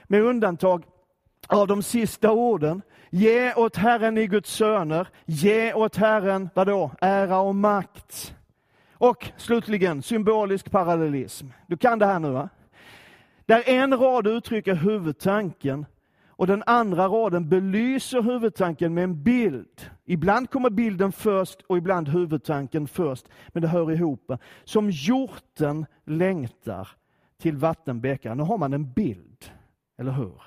med 0.05 0.23
undantag 0.23 0.85
av 1.49 1.67
de 1.67 1.83
sista 1.83 2.33
orden. 2.33 2.83
Ge 3.11 3.55
åt 3.55 3.77
Herren 3.77 4.19
i 4.19 4.27
Guds 4.27 4.53
söner, 4.53 5.09
ge 5.25 5.73
åt 5.73 5.97
Herren, 5.97 6.49
vadå, 6.55 6.91
ära 7.01 7.39
och 7.39 7.55
makt. 7.55 8.35
Och 8.93 9.31
slutligen, 9.37 10.03
symbolisk 10.03 10.71
parallellism. 10.71 11.47
Du 11.67 11.77
kan 11.77 11.99
det 11.99 12.07
här 12.07 12.19
nu 12.19 12.31
va? 12.31 12.49
Där 13.47 13.63
en 13.67 13.97
rad 13.99 14.27
uttrycker 14.27 14.75
huvudtanken 14.75 15.87
och 16.39 16.47
den 16.47 16.63
andra 16.67 17.09
raden 17.09 17.49
belyser 17.49 18.23
huvudtanken 18.23 18.95
med 18.95 19.05
en 19.05 19.23
bild. 19.23 19.91
Ibland 20.05 20.51
kommer 20.51 20.71
bilden 20.71 21.13
först 21.13 21.63
och 21.63 21.79
ibland 21.79 22.09
huvudtanken 22.09 22.89
först, 22.89 23.29
men 23.49 23.63
det 23.63 23.69
hör 23.69 23.93
ihop. 23.93 24.33
Som 24.65 24.91
hjorten 24.91 25.87
längtar 26.05 26.89
till 27.39 27.57
vattenbäckar. 27.57 28.35
Nu 28.35 28.43
har 28.43 28.59
man 28.59 28.73
en 28.73 28.93
bild, 28.93 29.53
eller 29.97 30.13
hur? 30.13 30.43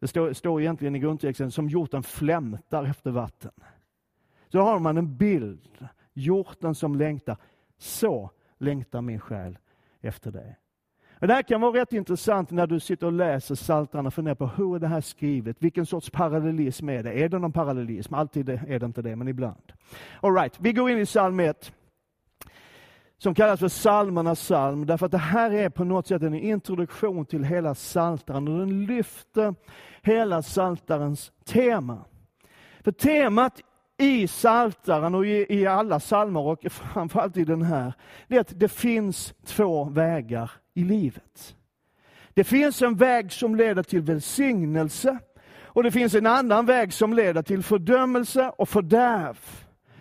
Det 0.00 0.08
står, 0.08 0.32
står 0.32 0.60
egentligen 0.60 0.96
i 0.96 0.98
grundtexten 0.98 1.50
som 1.50 1.68
hjorten 1.68 2.02
flämtar 2.02 2.84
efter 2.84 3.10
vatten. 3.10 3.52
Så 4.48 4.60
har 4.60 4.78
man 4.78 4.96
en 4.96 5.16
bild, 5.16 5.88
hjorten 6.12 6.74
som 6.74 6.96
längtar. 6.96 7.36
Så 7.78 8.30
längtar 8.58 9.00
min 9.00 9.20
själ 9.20 9.58
efter 10.00 10.30
dig. 10.30 10.58
Det 11.20 11.32
här 11.32 11.42
kan 11.42 11.60
vara 11.60 11.80
rätt 11.80 11.92
intressant 11.92 12.50
när 12.50 12.66
du 12.66 12.80
sitter 12.80 13.06
och 13.06 13.12
läser 13.12 13.54
Psaltarna 13.54 14.06
och 14.06 14.14
funderar 14.14 14.34
på 14.34 14.46
hur 14.46 14.74
är 14.74 14.78
det 14.78 14.86
här 14.86 15.00
skrivet? 15.00 15.56
Vilken 15.58 15.86
sorts 15.86 16.10
parallellism 16.10 16.88
är 16.88 17.02
det? 17.02 17.12
Är 17.12 17.28
det 17.28 17.38
någon 17.38 17.52
parallellism? 17.52 18.14
Alltid 18.14 18.48
är 18.48 18.78
det 18.78 18.86
inte 18.86 19.02
det, 19.02 19.16
men 19.16 19.28
ibland. 19.28 19.72
All 20.20 20.34
right, 20.34 20.60
vi 20.60 20.72
går 20.72 20.90
in 20.90 20.98
i 20.98 21.06
psalm 21.06 21.40
1 21.40 21.72
som 23.18 23.34
kallas 23.34 23.60
för 23.60 23.68
psalmernas 23.68 24.40
psalm, 24.40 24.86
därför 24.86 25.06
att 25.06 25.12
det 25.12 25.18
här 25.18 25.50
är 25.50 25.68
på 25.68 25.84
något 25.84 26.06
sätt 26.06 26.22
en 26.22 26.34
introduktion 26.34 27.26
till 27.26 27.44
hela 27.44 27.74
Psaltaren 27.74 28.48
och 28.48 28.58
den 28.58 28.86
lyfter 28.86 29.54
hela 30.02 30.42
Psaltarens 30.42 31.32
tema. 31.44 32.04
För 32.84 32.92
temat 32.92 33.60
i 33.98 34.26
Psaltaren 34.26 35.14
och 35.14 35.26
i, 35.26 35.46
i 35.48 35.66
alla 35.66 35.98
psalmer 35.98 36.40
och 36.40 36.72
framförallt 36.72 37.36
i 37.36 37.44
den 37.44 37.62
här, 37.62 37.92
det 38.28 38.36
är 38.36 38.40
att 38.40 38.60
det 38.60 38.68
finns 38.68 39.34
två 39.44 39.84
vägar 39.84 40.50
i 40.76 40.84
livet. 40.84 41.56
Det 42.34 42.44
finns 42.44 42.82
en 42.82 42.96
väg 42.96 43.32
som 43.32 43.56
leder 43.56 43.82
till 43.82 44.00
välsignelse 44.00 45.18
och 45.64 45.82
det 45.82 45.90
finns 45.90 46.14
en 46.14 46.26
annan 46.26 46.66
väg 46.66 46.92
som 46.92 47.12
leder 47.14 47.42
till 47.42 47.62
fördömelse 47.62 48.52
och 48.58 48.68
fördärv. 48.68 49.38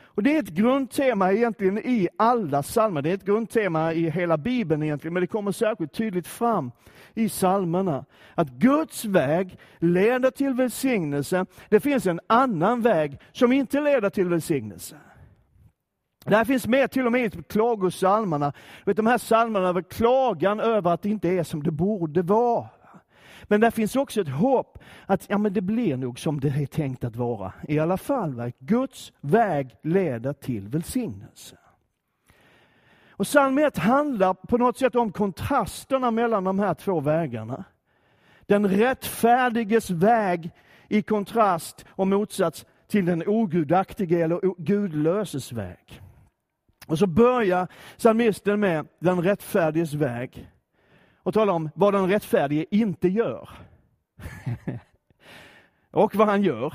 Och 0.06 0.24
Det 0.24 0.36
är 0.36 0.40
ett 0.40 0.50
grundtema 0.50 1.32
egentligen 1.32 1.78
i 1.78 2.08
alla 2.18 2.64
psalmer. 2.64 3.02
Det 3.02 3.10
är 3.10 3.14
ett 3.14 3.26
grundtema 3.26 3.94
i 3.94 4.10
hela 4.10 4.38
Bibeln 4.38 4.84
egentligen, 4.84 5.14
men 5.14 5.22
det 5.22 5.28
kommer 5.28 5.52
särskilt 5.52 5.94
tydligt 5.94 6.28
fram 6.28 6.72
i 7.14 7.30
psalmerna. 7.30 8.06
Att 8.36 8.50
Guds 8.50 9.06
väg 9.06 9.58
leder 9.80 10.32
till 10.32 10.54
välsignelse. 10.54 11.46
Det 11.70 11.80
finns 11.80 12.08
en 12.08 12.20
annan 12.28 12.82
väg 12.82 13.20
som 13.32 13.52
inte 13.52 13.82
leder 13.82 14.10
till 14.10 14.30
välsignelse. 14.30 14.96
Det 16.26 16.36
här 16.36 16.46
finns 16.46 16.68
med 16.68 16.92
till 16.92 17.06
och 17.06 17.12
med 17.12 17.36
i 17.36 17.44
klagosalmerna. 17.44 18.54
De 18.86 19.08
här 19.08 19.18
salmarna 19.18 19.68
över 19.68 19.82
klagan 19.82 20.60
över 20.60 20.92
att 20.92 21.02
det 21.02 21.10
inte 21.10 21.30
är 21.30 21.44
som 21.44 21.64
det 21.64 21.72
borde 21.72 22.22
vara. 22.22 22.70
Men 23.44 23.62
där 23.62 23.72
finns 23.72 23.96
också 23.96 24.22
ett 24.22 24.30
hopp 24.30 24.80
att 25.06 25.26
ja, 25.30 25.38
men 25.38 25.54
det 25.54 25.62
blir 25.62 25.98
nog 25.98 26.20
som 26.20 26.40
det 26.40 26.48
är 26.48 26.66
tänkt 26.66 27.04
att 27.04 27.16
vara. 27.16 27.54
I 27.68 27.80
alla 27.80 27.98
fall, 27.98 28.52
Guds 28.60 29.14
väg 29.22 29.76
leder 29.84 30.34
till 30.34 30.68
välsignelse. 30.68 31.58
Och 33.10 33.26
psalm 33.26 33.58
1 33.58 33.78
handlar 33.78 34.34
på 34.34 34.58
något 34.58 34.78
sätt 34.78 34.96
om 34.96 35.12
kontrasterna 35.12 36.12
mellan 36.12 36.44
de 36.44 36.60
här 36.60 36.74
två 36.74 37.00
vägarna. 37.00 37.64
Den 38.46 38.68
rättfärdiges 38.68 39.90
väg 39.90 40.52
i 40.88 41.02
kontrast 41.02 41.86
och 41.90 42.08
motsats 42.08 42.66
till 42.88 43.06
den 43.06 43.24
ogudaktige 43.28 44.22
eller 44.22 44.40
gudlöses 44.58 45.52
väg. 45.52 46.02
Och 46.86 47.00
så 47.00 47.08
börjar 47.08 47.68
psalmisten 47.98 48.60
med 48.60 48.88
den 49.00 49.22
rättfärdiges 49.22 49.94
väg 49.94 50.52
och 51.24 51.34
talar 51.34 51.54
om 51.54 51.70
vad 51.76 51.94
den 51.94 52.10
rättfärdige 52.10 52.66
inte 52.72 53.08
gör. 53.08 53.50
och 55.92 56.16
vad 56.16 56.28
han 56.28 56.44
gör. 56.44 56.74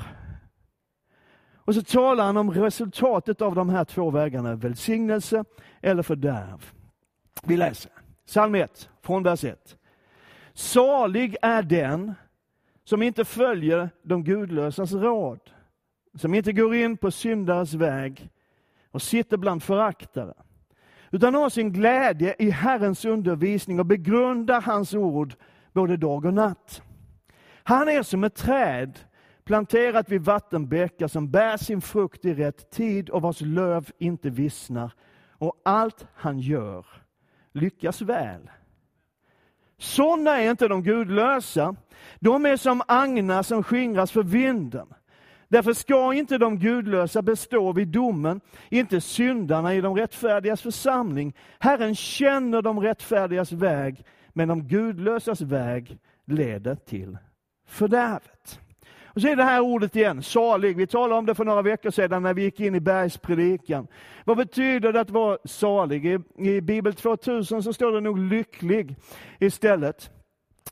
Och 1.55 1.75
så 1.75 1.81
talar 1.81 2.25
han 2.25 2.37
om 2.37 2.51
resultatet 2.51 3.41
av 3.41 3.55
de 3.55 3.69
här 3.69 3.85
två 3.85 4.09
vägarna, 4.09 4.55
välsignelse 4.55 5.43
eller 5.81 6.03
fördärv. 6.03 6.71
Vi 7.43 7.57
läser 7.57 7.91
psalm 8.25 8.55
1, 8.55 8.89
från 9.01 9.23
vers 9.23 9.43
1. 9.43 9.77
Salig 10.53 11.35
är 11.41 11.63
den 11.63 12.13
som 12.83 13.01
inte 13.01 13.25
följer 13.25 13.89
de 14.03 14.23
gudlösas 14.23 14.93
råd, 14.93 15.39
som 16.15 16.33
inte 16.33 16.53
går 16.53 16.75
in 16.75 16.97
på 16.97 17.11
syndares 17.11 17.73
väg 17.73 18.30
och 18.91 19.01
sitter 19.01 19.37
bland 19.37 19.63
föraktare, 19.63 20.33
utan 21.11 21.35
har 21.35 21.49
sin 21.49 21.73
glädje 21.73 22.35
i 22.39 22.49
Herrens 22.49 23.05
undervisning 23.05 23.79
och 23.79 23.85
begrundar 23.85 24.61
hans 24.61 24.93
ord 24.93 25.35
både 25.73 25.97
dag 25.97 26.25
och 26.25 26.33
natt. 26.33 26.81
Han 27.63 27.89
är 27.89 28.03
som 28.03 28.23
ett 28.23 28.35
träd 28.35 28.99
planterat 29.43 30.09
vid 30.09 30.21
vattenbäckar 30.21 31.07
som 31.07 31.31
bär 31.31 31.57
sin 31.57 31.81
frukt 31.81 32.25
i 32.25 32.33
rätt 32.33 32.71
tid 32.71 33.09
och 33.09 33.21
vars 33.21 33.41
löv 33.41 33.91
inte 33.97 34.29
vissnar. 34.29 34.91
Och 35.29 35.61
allt 35.65 36.07
han 36.13 36.39
gör 36.39 36.85
lyckas 37.51 38.01
väl. 38.01 38.49
Sådana 39.77 40.41
är 40.41 40.49
inte 40.49 40.67
de 40.67 40.83
gudlösa. 40.83 41.75
De 42.19 42.45
är 42.45 42.57
som 42.57 42.81
agnar 42.87 43.43
som 43.43 43.63
skingras 43.63 44.11
för 44.11 44.23
vinden. 44.23 44.93
Därför 45.51 45.73
ska 45.73 46.13
inte 46.13 46.37
de 46.37 46.59
gudlösa 46.59 47.21
bestå 47.21 47.73
vid 47.73 47.87
domen, 47.87 48.41
inte 48.69 49.01
syndarna 49.01 49.73
i 49.75 49.81
de 49.81 49.95
rättfärdigas 49.95 50.61
församling. 50.61 51.33
Herren 51.59 51.95
känner 51.95 52.61
de 52.61 52.79
rättfärdigas 52.79 53.51
väg, 53.51 54.05
men 54.33 54.47
de 54.47 54.67
gudlösas 54.67 55.41
väg 55.41 55.97
leder 56.25 56.75
till 56.75 57.17
fördärvet. 57.67 58.59
Och 59.05 59.21
så 59.21 59.27
är 59.27 59.35
det 59.35 59.43
här 59.43 59.61
ordet 59.61 59.95
igen, 59.95 60.23
salig. 60.23 60.77
Vi 60.77 60.87
talade 60.87 61.15
om 61.15 61.25
det 61.25 61.35
för 61.35 61.45
några 61.45 61.61
veckor 61.61 61.91
sedan 61.91 62.23
när 62.23 62.33
vi 62.33 62.43
gick 62.43 62.59
in 62.59 62.75
i 62.75 62.79
bergspredikan. 62.79 63.87
Vad 64.25 64.37
betyder 64.37 64.93
det 64.93 64.99
att 65.01 65.09
vara 65.09 65.37
salig? 65.45 66.05
I, 66.05 66.19
i 66.37 66.61
Bibel 66.61 66.93
2000 66.93 67.63
så 67.63 67.73
står 67.73 67.91
det 67.91 68.01
nog 68.01 68.19
lycklig 68.19 68.95
istället. 69.39 70.11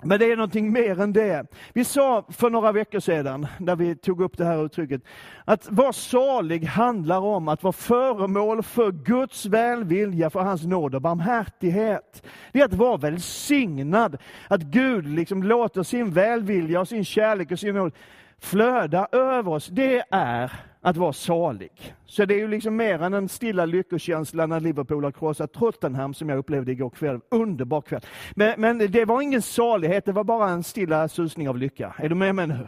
Men 0.02 0.20
det 0.20 0.32
är 0.32 0.36
någonting 0.36 0.72
mer 0.72 1.00
än 1.00 1.14
det. 1.14 1.46
Vi 1.74 1.86
sa 1.86 2.26
för 2.30 2.50
några 2.50 2.72
veckor 2.72 3.00
sedan, 3.00 3.48
när 3.60 3.76
vi 3.76 3.96
tog 3.96 4.22
upp 4.22 4.38
det 4.38 4.46
här 4.46 4.66
uttrycket, 4.66 5.02
att 5.46 5.72
vara 5.72 5.94
salig 5.94 6.66
handlar 6.66 7.20
om 7.20 7.48
att 7.48 7.64
vara 7.64 7.74
föremål 7.74 8.64
för 8.64 8.92
Guds 8.92 9.46
välvilja, 9.46 10.30
för 10.30 10.40
hans 10.40 10.64
nåd 10.64 10.96
och 10.96 11.02
barmhärtighet. 11.02 12.24
Det 12.52 12.60
är 12.60 12.66
att 12.66 12.74
vara 12.74 12.98
välsignad, 12.98 14.18
att 14.48 14.62
Gud 14.62 15.08
liksom 15.08 15.44
låter 15.44 15.84
sin 15.84 16.12
välvilja 16.12 16.80
och 16.80 16.88
sin 16.88 17.06
kärlek 17.06 17.52
och 17.52 17.60
sin 17.60 17.76
nåd 17.76 17.94
flöda 18.40 19.08
över 19.12 19.52
oss. 19.52 19.68
Det 19.68 20.04
är 20.12 20.52
att 20.82 20.98
vara 20.98 21.14
salig. 21.14 21.96
Så 22.06 22.26
det 22.26 22.34
är 22.34 22.38
ju 22.38 22.48
liksom 22.48 22.76
mer 22.76 23.02
än 23.02 23.14
en 23.14 23.30
stilla 23.30 23.66
lyckokänsla 23.66 24.46
när 24.46 24.60
Liverpool 24.60 25.04
har 25.04 25.12
krossat 25.12 25.54
Tottenham 25.54 26.14
som 26.14 26.30
jag 26.30 26.38
upplevde 26.38 26.72
igår 26.72 26.90
kväll. 26.90 27.20
Underbar 27.30 27.82
kväll. 27.82 28.02
Men, 28.36 28.62
men 28.62 28.78
det 28.78 29.06
var 29.06 29.22
ingen 29.22 29.42
salighet, 29.42 30.06
det 30.06 30.12
var 30.12 30.24
bara 30.24 30.50
en 30.50 30.64
stilla 30.64 31.08
susning 31.08 31.50
av 31.50 31.58
lycka. 31.58 31.96
Är 31.98 32.10
du 32.10 32.16
med 32.16 32.36
mig 32.36 32.48
nu? 32.48 32.68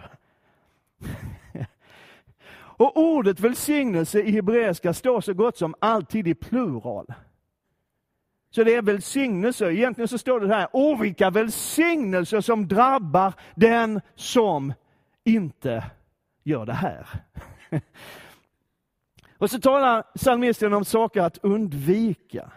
Och 2.82 2.98
ordet 2.98 3.40
välsignelse 3.40 4.22
i 4.22 4.32
hebreiska 4.32 4.94
står 4.94 5.22
så 5.22 5.34
gott 5.34 5.58
som 5.58 5.76
alltid 5.80 6.28
i 6.28 6.34
plural. 6.34 7.14
Så 8.52 8.64
det 8.64 8.76
är 8.76 8.82
välsignelse. 8.82 9.72
Egentligen 9.72 10.08
så 10.08 10.18
står 10.18 10.40
det 10.40 10.56
här, 10.56 10.68
åh 10.74 11.02
vilka 11.02 11.30
välsignelser 11.30 12.42
som 12.42 12.68
drabbar 12.68 13.34
den 13.56 14.02
som 14.16 14.74
inte 15.24 15.84
gör 16.44 16.66
det 16.66 16.74
här. 16.74 17.08
Och 19.38 19.50
så 19.52 19.60
talar 19.60 20.04
psalmisten 20.16 20.74
om 20.74 20.86
saker 20.86 21.22
att 21.22 21.38
undvika. 21.38 22.52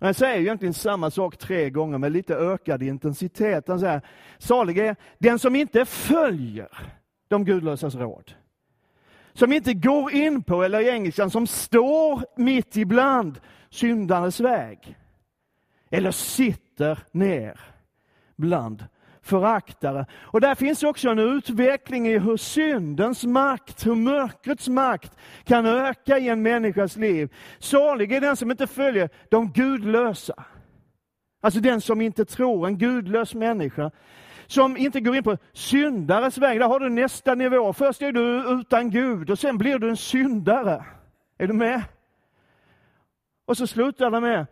Han 0.00 0.14
säger 0.14 0.40
egentligen 0.40 0.74
samma 0.74 1.10
sak 1.10 1.36
tre 1.36 1.70
gånger 1.70 1.98
med 1.98 2.12
lite 2.12 2.34
ökad 2.34 2.82
intensitet. 2.82 3.68
Han 3.68 3.80
säger, 3.80 4.00
salig 4.38 4.78
är 4.78 4.96
den 5.18 5.38
som 5.38 5.56
inte 5.56 5.84
följer 5.84 6.68
de 7.28 7.44
gudlösas 7.44 7.94
råd. 7.94 8.32
Som 9.32 9.52
inte 9.52 9.74
går 9.74 10.12
in 10.12 10.42
på, 10.42 10.62
eller 10.62 10.80
i 10.80 10.88
engelskan, 10.88 11.30
som 11.30 11.46
står 11.46 12.22
mitt 12.36 12.76
ibland 12.76 13.40
syndarens 13.70 14.40
väg. 14.40 14.96
Eller 15.90 16.10
sitter 16.10 16.98
ner 17.12 17.60
bland 18.36 18.84
föraktare. 19.22 20.06
Och 20.20 20.40
där 20.40 20.54
finns 20.54 20.82
också 20.82 21.08
en 21.08 21.18
utveckling 21.18 22.08
i 22.08 22.18
hur 22.18 22.36
syndens 22.36 23.24
makt, 23.24 23.86
hur 23.86 23.94
mörkrets 23.94 24.68
makt 24.68 25.16
kan 25.44 25.66
öka 25.66 26.18
i 26.18 26.28
en 26.28 26.42
människas 26.42 26.96
liv. 26.96 27.34
Salig 27.58 28.12
är 28.12 28.20
den 28.20 28.36
som 28.36 28.50
inte 28.50 28.66
följer 28.66 29.08
de 29.30 29.52
gudlösa. 29.52 30.44
Alltså 31.40 31.60
den 31.60 31.80
som 31.80 32.00
inte 32.00 32.24
tror, 32.24 32.66
en 32.66 32.78
gudlös 32.78 33.34
människa. 33.34 33.90
Som 34.46 34.76
inte 34.76 35.00
går 35.00 35.16
in 35.16 35.22
på 35.22 35.36
syndares 35.52 36.38
väg. 36.38 36.60
Där 36.60 36.68
har 36.68 36.80
du 36.80 36.88
nästa 36.88 37.34
nivå. 37.34 37.72
Först 37.72 38.02
är 38.02 38.12
du 38.12 38.60
utan 38.60 38.90
Gud 38.90 39.30
och 39.30 39.38
sen 39.38 39.58
blir 39.58 39.78
du 39.78 39.88
en 39.88 39.96
syndare. 39.96 40.84
Är 41.38 41.46
du 41.46 41.52
med? 41.52 41.82
Och 43.46 43.56
så 43.56 43.66
slutar 43.66 44.10
det 44.10 44.20
med 44.20 44.46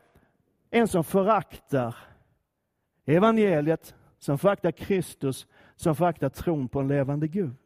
en 0.70 0.88
som 0.88 1.04
föraktar 1.04 1.96
evangeliet, 3.06 3.94
som 4.18 4.38
föraktar 4.38 4.70
Kristus, 4.72 5.46
som 5.76 5.96
föraktar 5.96 6.28
tron 6.28 6.68
på 6.68 6.80
en 6.80 6.88
levande 6.88 7.28
Gud. 7.28 7.56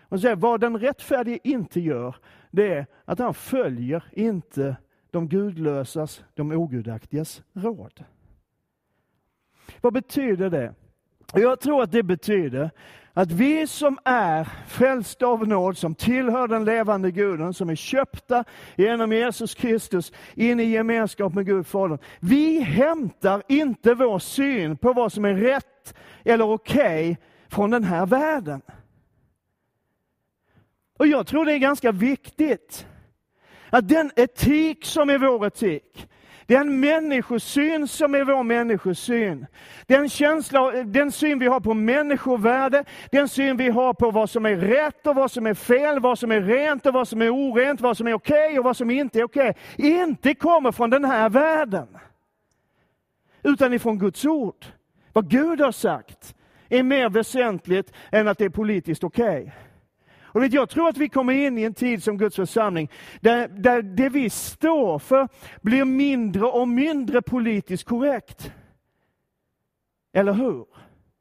Och 0.00 0.20
så 0.20 0.34
vad 0.34 0.60
den 0.60 0.78
rättfärdige 0.78 1.38
inte 1.44 1.80
gör, 1.80 2.16
det 2.50 2.74
är 2.74 2.86
att 3.04 3.18
han 3.18 3.34
följer 3.34 4.04
inte 4.12 4.76
de 5.10 5.28
gudlösas, 5.28 6.24
de 6.34 6.52
ogudaktigas 6.52 7.42
råd. 7.52 8.04
Vad 9.80 9.92
betyder 9.92 10.50
det? 10.50 10.74
Jag 11.32 11.60
tror 11.60 11.82
att 11.82 11.92
det 11.92 12.02
betyder 12.02 12.70
att 13.12 13.32
vi 13.32 13.66
som 13.66 13.98
är 14.04 14.48
frälsta 14.68 15.26
av 15.26 15.48
nåd, 15.48 15.78
som 15.78 15.94
tillhör 15.94 16.48
den 16.48 16.64
levande 16.64 17.10
guden, 17.10 17.54
som 17.54 17.70
är 17.70 17.74
köpta 17.74 18.44
genom 18.76 19.12
Jesus 19.12 19.54
Kristus 19.54 20.12
in 20.34 20.60
i 20.60 20.64
gemenskap 20.64 21.34
med 21.34 21.46
Gud 21.46 21.66
Fadern. 21.66 21.98
Vi 22.20 22.60
hämtar 22.60 23.42
inte 23.48 23.94
vår 23.94 24.18
syn 24.18 24.76
på 24.76 24.92
vad 24.92 25.12
som 25.12 25.24
är 25.24 25.34
rätt 25.34 25.94
eller 26.24 26.50
okej 26.50 27.10
okay 27.10 27.16
från 27.48 27.70
den 27.70 27.84
här 27.84 28.06
världen. 28.06 28.62
Och 30.98 31.06
jag 31.06 31.26
tror 31.26 31.44
det 31.44 31.52
är 31.52 31.58
ganska 31.58 31.92
viktigt 31.92 32.86
att 33.70 33.88
den 33.88 34.10
etik 34.16 34.84
som 34.84 35.10
är 35.10 35.18
vår 35.18 35.46
etik, 35.46 36.08
den 36.48 36.80
människosyn 36.80 37.88
som 37.88 38.14
är 38.14 38.24
vår 38.24 38.42
människosyn, 38.42 39.46
den, 39.86 40.08
känsla, 40.08 40.70
den 40.70 41.12
syn 41.12 41.38
vi 41.38 41.46
har 41.46 41.60
på 41.60 41.74
människovärde, 41.74 42.84
den 43.12 43.28
syn 43.28 43.56
vi 43.56 43.68
har 43.68 43.94
på 43.94 44.10
vad 44.10 44.30
som 44.30 44.46
är 44.46 44.56
rätt 44.56 45.06
och 45.06 45.14
vad 45.14 45.30
som 45.30 45.46
är 45.46 45.54
fel, 45.54 46.00
vad 46.00 46.18
som 46.18 46.32
är 46.32 46.40
rent 46.40 46.86
och 46.86 46.94
vad 46.94 47.08
som 47.08 47.22
är 47.22 47.30
orent, 47.30 47.80
vad 47.80 47.96
som 47.96 48.06
är 48.06 48.14
okej 48.14 48.46
okay 48.46 48.58
och 48.58 48.64
vad 48.64 48.76
som 48.76 48.90
inte 48.90 49.18
är 49.18 49.24
okej, 49.24 49.50
okay, 49.50 49.90
inte 49.90 50.34
kommer 50.34 50.72
från 50.72 50.90
den 50.90 51.04
här 51.04 51.30
världen. 51.30 51.88
Utan 53.42 53.72
ifrån 53.72 53.98
Guds 53.98 54.24
ord. 54.24 54.66
Vad 55.12 55.30
Gud 55.30 55.60
har 55.60 55.72
sagt 55.72 56.34
är 56.68 56.82
mer 56.82 57.08
väsentligt 57.08 57.92
än 58.12 58.28
att 58.28 58.38
det 58.38 58.44
är 58.44 58.50
politiskt 58.50 59.04
okej. 59.04 59.42
Okay. 59.42 59.67
Och 60.28 60.42
vet, 60.42 60.52
jag 60.52 60.68
tror 60.68 60.88
att 60.88 60.96
vi 60.96 61.08
kommer 61.08 61.32
in 61.32 61.58
i 61.58 61.62
en 61.62 61.74
tid 61.74 62.02
som 62.02 62.18
Guds 62.18 62.36
församling, 62.36 62.90
där, 63.20 63.48
där 63.48 63.82
det 63.82 64.08
vi 64.08 64.30
står 64.30 64.98
för 64.98 65.28
blir 65.60 65.84
mindre 65.84 66.44
och 66.44 66.68
mindre 66.68 67.22
politiskt 67.22 67.84
korrekt. 67.84 68.52
Eller 70.12 70.32
hur? 70.32 70.66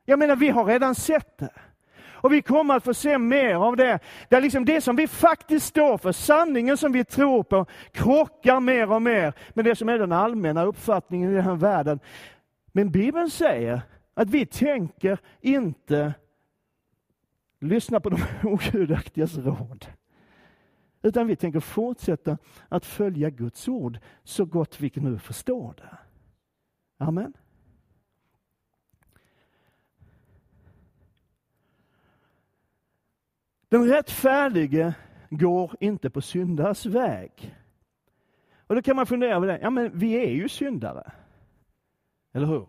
Jag 0.05 0.19
menar, 0.19 0.35
vi 0.35 0.49
har 0.49 0.65
redan 0.65 0.95
sett 0.95 1.37
det. 1.37 1.53
Och 2.19 2.33
vi 2.33 2.41
kommer 2.41 2.75
att 2.75 2.83
få 2.83 2.93
se 2.93 3.17
mer 3.17 3.55
av 3.55 3.75
det. 3.75 3.99
Där 4.29 4.41
liksom 4.41 4.65
det 4.65 4.81
som 4.81 4.95
vi 4.95 5.07
faktiskt 5.07 5.65
står 5.65 5.97
för, 5.97 6.11
sanningen 6.11 6.77
som 6.77 6.91
vi 6.91 7.03
tror 7.03 7.43
på, 7.43 7.65
krockar 7.91 8.59
mer 8.59 8.91
och 8.91 9.01
mer 9.01 9.33
med 9.53 9.65
det 9.65 9.75
som 9.75 9.89
är 9.89 9.99
den 9.99 10.11
allmänna 10.11 10.63
uppfattningen 10.63 11.31
i 11.31 11.35
den 11.35 11.43
här 11.43 11.55
världen. 11.55 11.99
Men 12.71 12.91
Bibeln 12.91 13.29
säger 13.29 13.81
att 14.13 14.29
vi 14.29 14.45
tänker 14.45 15.17
inte 15.41 16.13
lyssna 17.59 17.99
på 17.99 18.09
de 18.09 18.17
ogudaktigas 18.43 19.37
råd. 19.37 19.85
Utan 21.01 21.27
vi 21.27 21.35
tänker 21.35 21.59
fortsätta 21.59 22.37
att 22.69 22.85
följa 22.85 23.29
Guds 23.29 23.67
ord 23.67 23.99
så 24.23 24.45
gott 24.45 24.79
vi 24.79 24.91
nu 24.95 25.19
förstår 25.19 25.73
det. 25.77 25.97
Amen. 26.97 27.33
Den 33.69 33.89
rättfärdige 33.89 34.93
går 35.29 35.75
inte 35.79 36.09
på 36.09 36.21
syndares 36.21 36.85
väg. 36.85 37.55
Och 38.67 38.75
då 38.75 38.81
kan 38.81 38.95
man 38.95 39.05
fundera 39.05 39.35
över 39.35 39.47
det. 39.47 39.59
Ja, 39.61 39.69
men 39.69 39.97
vi 39.97 40.13
är 40.13 40.29
ju 40.29 40.49
syndare. 40.49 41.11
Eller 42.33 42.47
hur? 42.47 42.67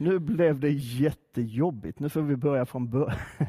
Nu 0.00 0.18
blev 0.18 0.60
det 0.60 0.70
jättejobbigt. 0.70 1.98
Nu 1.98 2.08
får 2.08 2.20
vi 2.20 2.36
börja 2.36 2.66
från 2.66 2.90
början. 2.90 3.18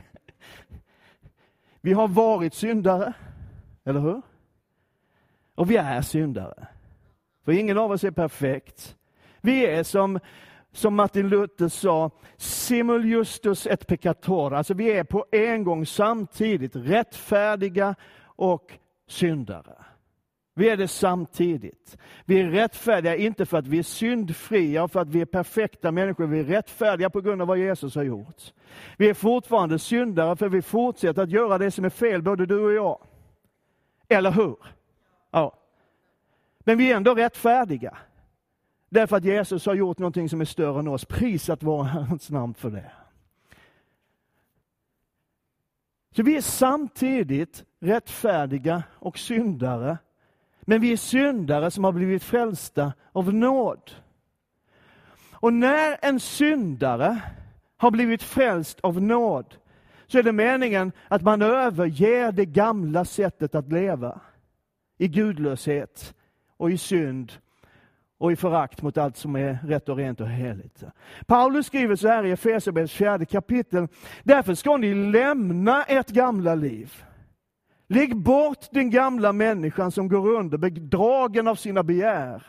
Vi 1.82 1.94
har 1.94 2.08
varit 2.08 2.54
syndare, 2.54 3.14
eller 3.84 4.00
hur? 4.00 4.22
Och 5.56 5.72
vi 5.72 5.78
är 5.78 6.02
syndare. 6.02 6.68
För 7.46 7.52
ingen 7.52 7.78
av 7.78 7.92
oss 7.92 8.04
är 8.04 8.12
perfekt. 8.12 8.98
Vi 9.42 9.66
är 9.66 9.84
som, 9.84 10.20
som 10.72 10.96
Martin 10.96 11.30
Luther 11.30 11.68
sa, 11.68 12.12
simul 12.38 13.06
justus 13.06 13.68
et 13.68 13.88
peccator. 13.88 14.54
Alltså 14.54 14.74
vi 14.74 14.92
är 14.92 15.04
på 15.04 15.26
en 15.32 15.64
gång 15.64 15.86
samtidigt 15.86 16.76
rättfärdiga 16.76 17.96
och 18.24 18.74
syndare. 19.08 19.76
Vi 20.54 20.70
är 20.70 20.78
det 20.78 20.88
samtidigt. 20.88 21.98
Vi 22.26 22.40
är 22.40 22.50
rättfärdiga, 22.50 23.16
inte 23.16 23.46
för 23.46 23.58
att 23.58 23.68
vi 23.68 23.80
är 23.80 23.84
syndfria 23.84 24.84
och 24.84 24.92
för 24.92 25.00
att 25.00 25.08
vi 25.08 25.22
är 25.22 25.26
perfekta 25.26 25.92
människor. 25.92 26.28
Vi 26.28 26.40
är 26.40 26.44
rättfärdiga 26.44 27.10
på 27.10 27.22
grund 27.22 27.42
av 27.42 27.48
vad 27.48 27.58
Jesus 27.58 27.96
har 27.96 28.04
gjort. 28.04 28.54
Vi 28.98 29.10
är 29.10 29.14
fortfarande 29.14 29.80
syndare 29.80 30.36
för 30.36 30.50
vi 30.50 30.62
fortsätter 30.62 31.22
att 31.22 31.30
göra 31.30 31.58
det 31.58 31.72
som 31.72 31.86
är 31.86 31.90
fel, 31.90 32.22
både 32.22 32.46
du 32.46 32.60
och 32.60 32.74
jag. 32.74 33.02
Eller 34.08 34.32
hur? 34.32 34.56
Ja. 35.32 35.58
Men 36.60 36.78
vi 36.78 36.92
är 36.92 36.96
ändå 36.96 37.16
rättfärdiga. 37.16 37.98
Därför 38.90 39.18
att 39.18 39.26
Jesus 39.26 39.66
har 39.66 39.74
gjort 39.76 39.98
någonting 39.98 40.30
som 40.30 40.42
är 40.42 40.46
större 40.46 40.80
än 40.80 40.88
oss. 40.88 41.06
Prisat 41.06 41.64
vara 41.64 41.84
hans 41.84 42.30
namn 42.30 42.54
för 42.54 42.70
det. 42.70 42.92
Så 46.16 46.24
vi 46.24 46.38
är 46.38 46.42
samtidigt 46.42 47.64
rättfärdiga 47.80 48.84
och 48.90 49.18
syndare 49.18 49.98
men 50.72 50.82
vi 50.82 50.92
är 50.92 50.98
syndare 50.98 51.72
som 51.72 51.84
har 51.84 51.92
blivit 51.92 52.24
frälsta 52.24 52.94
av 53.12 53.34
nåd. 53.34 53.92
Och 55.32 55.54
när 55.54 55.98
en 56.02 56.20
syndare 56.20 57.22
har 57.78 57.92
blivit 57.92 58.24
frälst 58.24 58.80
av 58.80 59.02
nåd, 59.02 59.56
så 60.08 60.18
är 60.18 60.24
det 60.24 60.32
meningen 60.32 60.92
att 61.08 61.22
man 61.22 61.42
överger 61.42 62.32
det 62.32 62.46
gamla 62.46 63.06
sättet 63.06 63.56
att 63.56 63.72
leva. 63.72 64.22
I 64.98 65.08
gudlöshet 65.08 66.16
och 66.58 66.72
i 66.72 66.78
synd 66.78 67.32
och 68.18 68.32
i 68.32 68.36
förakt 68.36 68.82
mot 68.82 68.98
allt 68.98 69.18
som 69.18 69.36
är 69.36 69.60
rätt 69.64 69.90
och 69.90 69.98
rent 69.98 70.22
och 70.22 70.30
heligt. 70.30 70.84
Paulus 71.26 71.66
skriver 71.66 71.96
så 71.96 72.08
här 72.08 72.24
i 72.24 72.32
Efesierbrevets 72.32 72.94
fjärde 72.94 73.26
kapitel. 73.26 73.88
Därför 74.24 74.56
ska 74.56 74.78
ni 74.78 74.94
lämna 74.94 75.84
ert 75.84 76.10
gamla 76.10 76.56
liv 76.56 77.04
Lägg 77.92 78.16
bort 78.16 78.68
den 78.72 78.90
gamla 78.90 79.34
människan 79.34 79.92
som 79.92 80.08
går 80.08 80.28
under, 80.28 80.58
bedragen 80.58 81.48
av 81.48 81.56
sina 81.56 81.84
begär. 81.84 82.44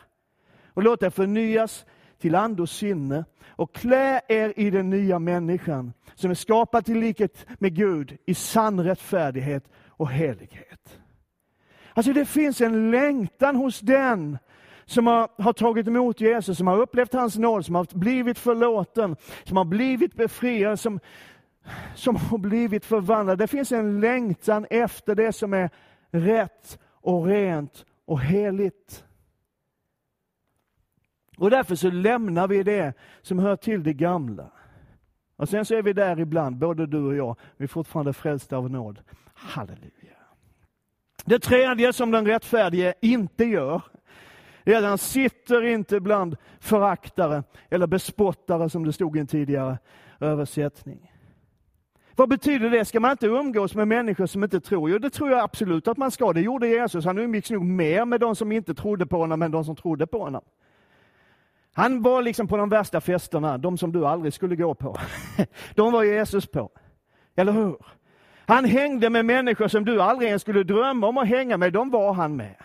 Och 0.67 0.83
låt 0.83 1.03
er 1.03 1.09
förnyas 1.09 1.85
till 2.19 2.35
ande 2.35 2.61
och 2.61 2.69
sinne 2.69 3.25
och 3.47 3.75
klä 3.75 4.21
er 4.27 4.53
i 4.55 4.69
den 4.69 4.89
nya 4.89 5.19
människan 5.19 5.93
som 6.15 6.31
är 6.31 6.35
skapad 6.35 6.85
till 6.85 6.99
likhet 6.99 7.45
med 7.59 7.75
Gud 7.75 8.17
i 8.25 8.33
sann 8.33 8.83
rättfärdighet 8.83 9.63
och 9.87 10.09
helighet. 10.09 10.99
Alltså 11.93 12.13
det 12.13 12.25
finns 12.25 12.61
en 12.61 12.91
längtan 12.91 13.55
hos 13.55 13.79
den 13.79 14.37
som 14.85 15.07
har, 15.07 15.29
har, 15.37 15.53
tagit 15.53 15.87
emot 15.87 16.21
Jesus, 16.21 16.57
som 16.57 16.67
har 16.67 16.77
upplevt 16.77 17.13
hans 17.13 17.37
nåd, 17.37 17.65
som 17.65 17.75
har 17.75 17.87
blivit 17.97 18.39
förlåten, 18.39 19.15
som 19.43 19.57
har 19.57 19.65
blivit 19.65 20.13
befriad, 20.15 20.79
som, 20.79 20.99
som 21.95 22.15
har 22.15 22.37
blivit 22.37 22.85
förvandlad. 22.85 23.37
Det 23.37 23.47
finns 23.47 23.71
en 23.71 23.99
längtan 23.99 24.65
efter 24.69 25.15
det 25.15 25.33
som 25.33 25.53
är 25.53 25.69
rätt 26.11 26.79
och 26.83 27.25
rent 27.25 27.85
och 28.05 28.19
heligt. 28.19 29.03
Och 31.37 31.49
därför 31.49 31.75
så 31.75 31.89
lämnar 31.89 32.47
vi 32.47 32.63
det 32.63 32.93
som 33.21 33.39
hör 33.39 33.55
till 33.55 33.83
det 33.83 33.93
gamla. 33.93 34.51
Och 35.35 35.49
sen 35.49 35.65
så 35.65 35.75
är 35.75 35.81
vi 35.81 35.93
där 35.93 36.19
ibland, 36.19 36.57
både 36.57 36.85
du 36.85 36.99
och 36.99 37.15
jag, 37.15 37.35
vi 37.57 37.63
är 37.63 37.67
fortfarande 37.67 38.13
frälsta 38.13 38.57
av 38.57 38.71
nåd. 38.71 38.99
Halleluja. 39.33 39.89
Det 41.25 41.39
tredje 41.39 41.93
som 41.93 42.11
den 42.11 42.25
rättfärdige 42.25 42.93
inte 43.01 43.45
gör, 43.45 43.81
är 44.63 44.77
att 44.77 44.83
han 44.83 44.97
sitter 44.97 45.65
inte 45.65 45.99
bland 45.99 46.37
föraktare 46.59 47.43
eller 47.69 47.87
bespottare 47.87 48.69
som 48.69 48.85
det 48.85 48.93
stod 48.93 49.17
i 49.17 49.19
en 49.19 49.27
tidigare 49.27 49.77
översättning. 50.19 51.12
Vad 52.15 52.29
betyder 52.29 52.69
det? 52.69 52.85
Ska 52.85 52.99
man 52.99 53.11
inte 53.11 53.27
umgås 53.27 53.75
med 53.75 53.87
människor 53.87 54.25
som 54.25 54.43
inte 54.43 54.59
tror? 54.59 54.89
Jo, 54.89 54.97
det 54.97 55.09
tror 55.09 55.31
jag 55.31 55.39
absolut 55.39 55.87
att 55.87 55.97
man 55.97 56.11
ska. 56.11 56.33
Det 56.33 56.41
gjorde 56.41 56.67
Jesus. 56.67 57.05
Han 57.05 57.17
umgicks 57.17 57.51
nog 57.51 57.65
mer 57.65 58.05
med 58.05 58.19
de 58.19 58.35
som 58.35 58.51
inte 58.51 58.73
trodde 58.73 59.05
på 59.05 59.17
honom 59.17 59.41
än 59.41 59.51
de 59.51 59.65
som 59.65 59.75
trodde 59.75 60.07
på 60.07 60.19
honom. 60.19 60.41
Han 61.73 62.01
var 62.01 62.21
liksom 62.21 62.47
på 62.47 62.57
de 62.57 62.69
värsta 62.69 63.01
festerna, 63.01 63.57
de 63.57 63.77
som 63.77 63.91
du 63.91 64.05
aldrig 64.05 64.33
skulle 64.33 64.55
gå 64.55 64.73
på. 64.73 64.97
De 65.75 65.91
var 65.91 66.03
Jesus 66.03 66.47
på. 66.47 66.69
Eller 67.35 67.51
hur? 67.51 67.75
Han 68.45 68.65
hängde 68.65 69.09
med 69.09 69.25
människor 69.25 69.67
som 69.67 69.85
du 69.85 70.01
aldrig 70.01 70.27
ens 70.27 70.41
skulle 70.41 70.63
drömma 70.63 71.07
om 71.07 71.17
att 71.17 71.27
hänga 71.27 71.57
med, 71.57 71.73
de 71.73 71.89
var 71.89 72.13
han 72.13 72.35
med. 72.35 72.55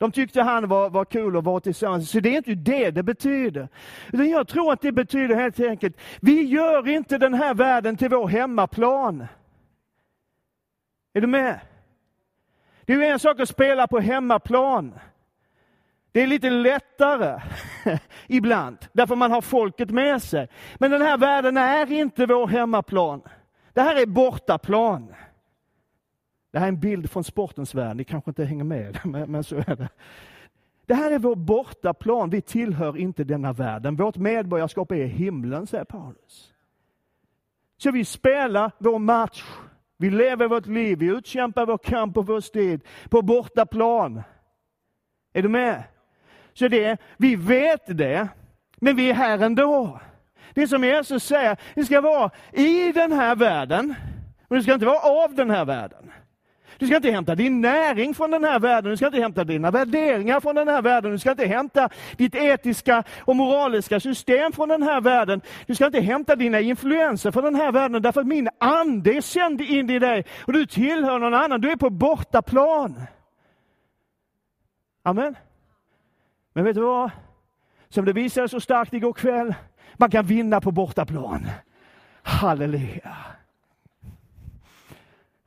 De 0.00 0.12
tyckte 0.12 0.42
han 0.42 0.68
var, 0.68 0.90
var 0.90 1.04
kul 1.04 1.36
att 1.36 1.44
vara 1.44 1.60
tillsammans. 1.60 2.10
Så 2.10 2.20
det 2.20 2.28
är 2.28 2.36
inte 2.36 2.54
det 2.54 2.90
det 2.90 3.02
betyder. 3.02 3.68
Utan 4.12 4.28
jag 4.28 4.48
tror 4.48 4.72
att 4.72 4.80
det 4.80 4.92
betyder 4.92 5.34
helt 5.34 5.60
enkelt, 5.60 5.96
vi 6.20 6.42
gör 6.42 6.88
inte 6.88 7.18
den 7.18 7.34
här 7.34 7.54
världen 7.54 7.96
till 7.96 8.08
vår 8.08 8.28
hemmaplan. 8.28 9.26
Är 11.12 11.20
du 11.20 11.26
med? 11.26 11.60
Det 12.84 12.92
är 12.92 12.96
ju 12.96 13.04
en 13.04 13.18
sak 13.18 13.40
att 13.40 13.48
spela 13.48 13.86
på 13.86 14.00
hemmaplan. 14.00 14.94
Det 16.12 16.22
är 16.22 16.26
lite 16.26 16.50
lättare 16.50 17.40
ibland, 18.26 18.78
därför 18.92 19.16
man 19.16 19.32
har 19.32 19.40
folket 19.40 19.90
med 19.90 20.22
sig. 20.22 20.48
Men 20.78 20.90
den 20.90 21.02
här 21.02 21.18
världen 21.18 21.56
är 21.56 21.92
inte 21.92 22.26
vår 22.26 22.46
hemmaplan. 22.46 23.22
Det 23.72 23.80
här 23.80 24.02
är 24.02 24.06
bortaplan. 24.06 25.14
Det 26.50 26.58
här 26.58 26.66
är 26.66 26.68
en 26.68 26.80
bild 26.80 27.10
från 27.10 27.24
sportens 27.24 27.74
värld, 27.74 27.96
ni 27.96 28.04
kanske 28.04 28.30
inte 28.30 28.44
hänger 28.44 28.64
med, 28.64 28.98
men, 29.04 29.30
men 29.30 29.44
så 29.44 29.56
är 29.56 29.76
det. 29.76 29.88
Det 30.86 30.94
här 30.94 31.10
är 31.10 31.18
vår 31.18 31.36
bortaplan, 31.36 32.30
vi 32.30 32.40
tillhör 32.40 32.96
inte 32.96 33.24
denna 33.24 33.52
världen. 33.52 33.96
Vårt 33.96 34.16
medborgarskap 34.16 34.92
är 34.92 34.96
i 34.96 35.06
himlen, 35.06 35.66
säger 35.66 35.84
Paulus. 35.84 36.52
Så 37.76 37.90
vi 37.90 38.04
spelar 38.04 38.72
vår 38.78 38.98
match, 38.98 39.44
vi 39.96 40.10
lever 40.10 40.48
vårt 40.48 40.66
liv, 40.66 40.98
vi 40.98 41.06
utkämpar 41.06 41.66
vår 41.66 41.78
kamp 41.78 42.16
och 42.16 42.26
vår 42.26 42.40
strid 42.40 42.80
på 43.08 43.22
bortaplan. 43.22 44.22
Är 45.32 45.42
du 45.42 45.48
med? 45.48 45.82
Så 46.52 46.68
det, 46.68 47.00
vi 47.16 47.36
vet 47.36 47.98
det, 47.98 48.28
men 48.76 48.96
vi 48.96 49.10
är 49.10 49.14
här 49.14 49.38
ändå. 49.38 50.00
Det 50.54 50.62
är 50.62 50.66
som 50.66 50.84
Jesus 50.84 51.24
säger, 51.24 51.56
det 51.74 51.84
ska 51.84 52.00
vara 52.00 52.30
i 52.52 52.92
den 52.92 53.12
här 53.12 53.36
världen, 53.36 53.94
men 54.48 54.58
det 54.58 54.62
ska 54.62 54.74
inte 54.74 54.86
vara 54.86 55.24
av 55.24 55.34
den 55.34 55.50
här 55.50 55.64
världen. 55.64 56.12
Du 56.80 56.86
ska 56.86 56.96
inte 56.96 57.10
hämta 57.10 57.34
din 57.34 57.60
näring 57.60 58.14
från 58.14 58.30
den 58.30 58.44
här 58.44 58.58
världen, 58.58 58.90
du 58.90 58.96
ska 58.96 59.06
inte 59.06 59.20
hämta 59.20 59.44
dina 59.44 59.70
värderingar 59.70 60.40
från 60.40 60.54
den 60.54 60.68
här 60.68 60.82
världen, 60.82 61.12
du 61.12 61.18
ska 61.18 61.30
inte 61.30 61.46
hämta 61.46 61.88
ditt 62.16 62.34
etiska 62.34 63.04
och 63.20 63.36
moraliska 63.36 64.00
system 64.00 64.52
från 64.52 64.68
den 64.68 64.82
här 64.82 65.00
världen. 65.00 65.40
Du 65.66 65.74
ska 65.74 65.86
inte 65.86 66.00
hämta 66.00 66.36
dina 66.36 66.60
influenser 66.60 67.30
från 67.30 67.44
den 67.44 67.54
här 67.54 67.72
världen, 67.72 68.02
därför 68.02 68.20
att 68.20 68.26
min 68.26 68.48
ande 68.58 69.12
är 69.12 69.20
sänd 69.20 69.60
in 69.60 69.90
i 69.90 69.98
dig 69.98 70.24
och 70.46 70.52
du 70.52 70.66
tillhör 70.66 71.18
någon 71.18 71.34
annan, 71.34 71.60
du 71.60 71.70
är 71.70 71.76
på 71.76 71.90
bortaplan. 71.90 73.02
Amen. 75.02 75.36
Men 76.52 76.64
vet 76.64 76.74
du 76.74 76.80
vad? 76.80 77.10
Som 77.88 78.04
det 78.04 78.12
visade 78.12 78.48
så 78.48 78.60
starkt 78.60 78.92
igår 78.92 79.12
kväll, 79.12 79.54
man 79.96 80.10
kan 80.10 80.26
vinna 80.26 80.60
på 80.60 80.70
bortaplan. 80.70 81.46
Halleluja. 82.22 83.16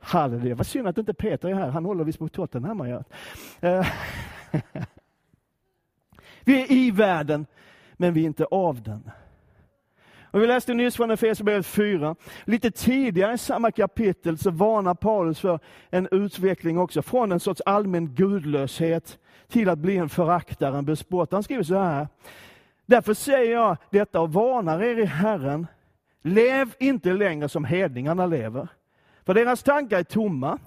Halleluja. 0.04 0.54
Vad 0.54 0.66
synd 0.66 0.88
att 0.88 0.98
inte 0.98 1.14
Peter 1.14 1.48
är 1.48 1.54
här. 1.54 1.68
Han 1.68 1.84
håller 1.84 2.04
visst 2.04 2.18
på 2.18 2.28
Tottenham. 2.28 2.80
Eh, 2.80 3.02
vi 6.44 6.62
är 6.62 6.72
i 6.72 6.90
världen, 6.90 7.46
men 7.92 8.14
vi 8.14 8.20
är 8.20 8.26
inte 8.26 8.44
av 8.44 8.82
den. 8.82 9.10
Och 10.34 10.42
vi 10.42 10.46
läste 10.46 10.74
nyss 10.74 10.96
från 10.96 11.10
Efesierbrevet 11.10 11.66
4. 11.66 12.16
Lite 12.44 12.70
tidigare 12.70 13.34
i 13.34 13.38
samma 13.38 13.70
kapitel 13.70 14.38
så 14.38 14.50
varnar 14.50 14.94
Paulus 14.94 15.40
för 15.40 15.58
en 15.90 16.08
utveckling 16.10 16.78
också, 16.78 17.02
från 17.02 17.32
en 17.32 17.40
sorts 17.40 17.62
allmän 17.66 18.14
gudlöshet 18.14 19.18
till 19.48 19.68
att 19.68 19.78
bli 19.78 19.96
en 19.96 20.08
föraktare, 20.08 20.78
en 20.78 20.84
bespottare. 20.84 21.36
Han 21.36 21.42
skriver 21.42 21.62
så 21.62 21.78
här. 21.78 22.08
Därför 22.86 23.14
säger 23.14 23.52
jag 23.52 23.76
detta 23.90 24.20
och 24.20 24.32
varnar 24.32 24.82
er 24.82 24.98
i 24.98 25.04
Herren. 25.04 25.66
Lev 26.22 26.74
inte 26.78 27.12
längre 27.12 27.48
som 27.48 27.64
hedningarna 27.64 28.26
lever. 28.26 28.68
För 29.26 29.34
deras 29.34 29.62
tankar 29.62 29.98
är 29.98 30.02
tomma. 30.02 30.58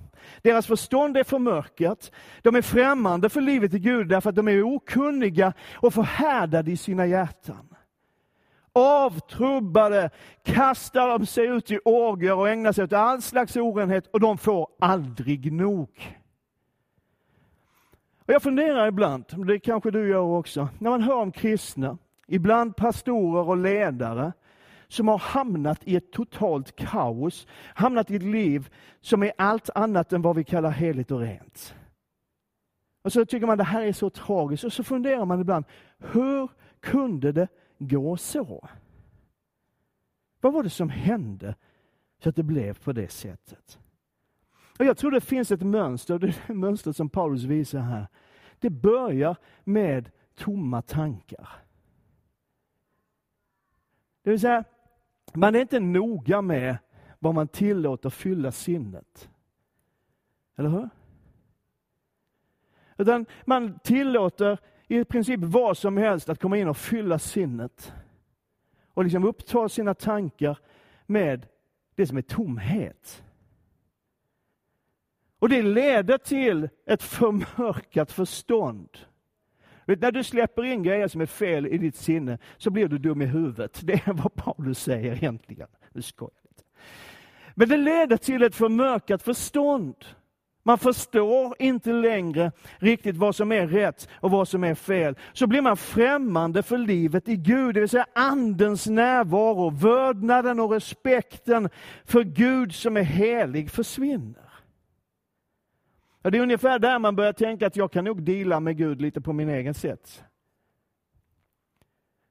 Deras 0.42 0.68
förstånd 0.68 1.18
är 1.18 1.24
förmörkat. 1.24 2.12
De 2.42 2.56
är 2.56 2.62
främmande 2.62 3.30
för 3.30 3.42
livet 3.42 3.74
i 3.74 3.80
Gud 3.80 4.08
därför 4.08 4.30
att 4.30 4.36
de 4.36 4.48
är 4.48 4.64
okunniga 4.64 5.54
och 5.76 5.94
förhärdade 5.94 6.72
i 6.72 6.78
sina 6.78 7.06
hjärtan. 7.06 7.68
Avtrubbade 8.74 10.10
kastar 10.44 11.08
de 11.08 11.26
sig 11.26 11.46
ut 11.46 11.72
i 11.72 11.80
orger 11.86 12.34
och 12.34 12.50
ägnar 12.50 12.72
sig 12.72 12.84
åt 12.84 12.94
all 12.94 13.22
slags 13.22 13.56
orenhet 13.56 14.08
och 14.08 14.20
de 14.20 14.38
får 14.38 14.68
aldrig 14.80 15.54
nog. 15.54 16.18
Och 18.26 18.34
jag 18.34 18.42
funderar 18.42 18.88
ibland, 18.88 19.26
det 19.48 19.60
kanske 19.60 19.92
du 19.92 20.10
gör 20.10 20.20
också, 20.20 20.70
när 20.80 20.90
man 20.90 21.02
hör 21.02 21.16
om 21.16 21.32
kristna, 21.32 21.98
ibland 22.28 22.76
pastorer 22.76 23.50
och 23.50 23.58
ledare, 23.58 24.34
som 24.88 25.08
har 25.08 25.18
hamnat 25.18 25.80
i 25.84 25.96
ett 25.96 26.12
totalt 26.12 26.76
kaos, 26.76 27.48
hamnat 27.76 28.12
i 28.12 28.16
ett 28.16 28.24
liv 28.24 28.70
som 29.02 29.24
är 29.24 29.32
allt 29.38 29.70
annat 29.76 30.14
än 30.14 30.22
vad 30.22 30.36
vi 30.36 30.44
kallar 30.44 30.72
heligt 30.72 31.12
och 31.12 31.20
rent. 31.20 31.76
Och 33.02 33.14
så 33.14 33.26
tycker 33.26 33.48
man 33.48 33.58
det 33.58 33.64
här 33.64 33.82
är 33.82 33.94
så 33.94 34.10
tragiskt 34.10 34.64
och 34.64 34.74
så 34.74 34.84
funderar 34.84 35.26
man 35.26 35.42
ibland, 35.42 35.66
hur 35.98 36.50
kunde 36.80 37.32
det 37.32 37.48
gå 37.80 38.18
så? 38.18 38.70
Vad 40.42 40.54
var 40.54 40.64
det 40.64 40.70
som 40.70 40.90
hände 40.90 41.56
så 42.24 42.30
att 42.30 42.36
det 42.36 42.44
blev 42.44 42.84
på 42.84 42.92
det 42.94 43.12
sättet? 43.12 43.80
Och 44.80 44.86
Jag 44.86 44.98
tror 44.98 45.12
det 45.12 45.22
finns 45.22 45.52
ett 45.52 45.62
mönster, 45.62 46.20
det 46.20 46.28
är 46.48 46.54
mönstret 46.54 46.96
som 46.96 47.10
Paulus 47.10 47.44
visar 47.44 47.80
här. 47.80 48.08
Det 48.60 48.70
börjar 48.70 49.36
med 49.64 50.12
tomma 50.36 50.82
tankar. 50.82 51.50
Det 54.24 54.30
vill 54.30 54.40
säga, 54.40 54.64
man 55.38 55.56
är 55.56 55.60
inte 55.60 55.80
noga 55.80 56.42
med 56.42 56.78
vad 57.20 57.36
man 57.36 57.48
tillåter 57.48 58.10
fylla 58.10 58.52
sinnet. 58.52 59.30
Eller 60.56 60.70
hur? 60.70 60.90
Utan 62.98 63.26
man 63.46 63.80
tillåter 63.80 64.60
i 64.88 65.04
princip 65.04 65.40
vad 65.40 65.78
som 65.78 65.98
helst 65.98 66.30
att 66.30 66.42
komma 66.42 66.58
in 66.58 66.68
och 66.68 66.78
fylla 66.78 67.20
sinnet. 67.20 67.94
Och 68.94 69.04
liksom 69.04 69.24
uppta 69.24 69.70
sina 69.70 69.94
tankar 69.94 70.58
med 71.06 71.48
det 71.96 72.08
som 72.08 72.18
är 72.18 72.22
tomhet. 72.22 73.24
Och 75.40 75.50
det 75.50 75.62
leder 75.62 76.18
till 76.18 76.70
ett 76.86 77.04
förmörkat 77.04 78.12
förstånd. 78.12 78.98
Vet, 79.88 80.02
när 80.02 80.12
du 80.12 80.24
släpper 80.24 80.64
in 80.64 80.84
grejer 80.84 81.08
som 81.08 81.22
är 81.22 81.26
fel 81.26 81.68
i 81.68 81.78
ditt 81.78 81.96
sinne 81.96 82.38
så 82.58 82.70
blir 82.70 82.88
du 82.88 82.98
dum 82.98 83.22
i 83.22 83.26
huvudet. 83.26 83.80
Det 83.84 83.94
är 83.94 84.14
vad 84.14 84.36
Paulus 84.36 84.80
säger 84.80 85.14
egentligen. 85.14 85.68
Nu 85.94 86.02
skojar 86.02 86.32
lite. 86.44 86.64
Men 87.56 87.70
det 87.70 87.78
leder 87.78 88.18
till 88.18 88.44
ett 88.44 88.56
förmörkat 88.56 89.24
förstånd. 89.24 89.96
Man 90.64 90.78
förstår 90.78 91.56
inte 91.60 91.94
längre 91.94 92.52
riktigt 92.78 93.18
vad 93.18 93.36
som 93.36 93.52
är 93.52 93.68
rätt 93.68 94.10
och 94.14 94.32
vad 94.32 94.48
som 94.48 94.64
är 94.64 94.76
fel. 94.76 95.16
Så 95.34 95.48
blir 95.48 95.62
man 95.62 95.78
främmande 95.78 96.64
för 96.64 96.78
livet 96.78 97.30
i 97.30 97.36
Gud, 97.36 97.76
det 97.76 97.80
vill 97.80 97.90
säga 97.90 98.06
Andens 98.14 98.88
närvaro, 98.88 99.70
vördnaden 99.70 100.60
och 100.60 100.72
respekten 100.72 101.70
för 102.06 102.24
Gud 102.24 102.76
som 102.76 102.98
är 102.98 103.04
helig 103.04 103.72
försvinner. 103.72 104.47
Det 106.22 106.38
är 106.38 106.42
ungefär 106.42 106.80
där 106.80 107.00
man 107.00 107.16
börjar 107.16 107.34
tänka 107.34 107.68
att 107.68 107.76
jag 107.76 107.92
kan 107.92 108.06
nog 108.06 108.24
dela 108.24 108.60
med 108.60 108.78
Gud 108.78 109.02
lite 109.02 109.22
på 109.22 109.34
min 109.34 109.50
egen 109.50 109.74
sätt. 109.74 110.24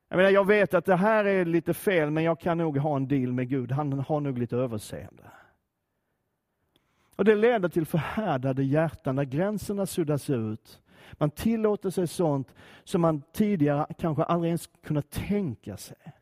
Jag, 0.09 0.17
menar, 0.17 0.31
jag 0.31 0.47
vet 0.47 0.75
att 0.75 0.85
det 0.85 0.97
här 0.97 1.25
är 1.25 1.45
lite 1.45 1.75
fel, 1.75 2.11
men 2.11 2.25
jag 2.25 2.41
kan 2.41 2.59
nog 2.59 2.79
ha 2.79 2.97
en 2.97 3.09
deal 3.09 3.33
med 3.33 3.49
Gud. 3.49 3.73
Han 3.73 3.93
har 3.93 4.21
nog 4.21 4.39
lite 4.39 4.57
överseende. 4.57 5.31
Och 7.17 7.25
Det 7.25 7.35
leder 7.35 7.69
till 7.69 7.87
förhärdade 7.87 8.65
hjärtan, 8.65 9.17
när 9.17 9.25
gränserna 9.25 9.87
suddas 9.87 10.31
ut. 10.31 10.83
Man 11.13 11.31
tillåter 11.31 11.91
sig 11.91 12.07
sånt 12.07 12.55
som 12.85 13.01
man 13.01 13.23
tidigare 13.33 13.87
kanske 13.99 14.23
aldrig 14.23 14.49
ens 14.49 14.67
kunnat 14.83 15.11
tänka 15.11 15.77
sig. 15.77 16.13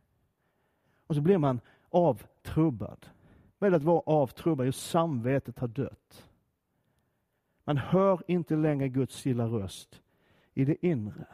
Och 1.07 1.14
så 1.14 1.20
blir 1.20 1.38
man 1.38 1.61
avtrubbad. 1.90 3.07
Vad 3.59 3.66
är 3.66 3.70
det 3.70 3.77
att 3.77 3.83
vara 3.83 4.03
avtrubbad? 4.07 4.66
Jo, 4.66 4.72
samvetet 4.72 5.59
har 5.59 5.68
dött. 5.68 6.23
Man 7.64 7.79
hör 7.79 8.22
inte 8.27 8.57
längre 8.57 8.88
Guds 8.88 9.16
stilla 9.16 9.46
röst 9.46 10.00
i 10.55 10.64
det 10.64 10.87
inre. 10.87 11.27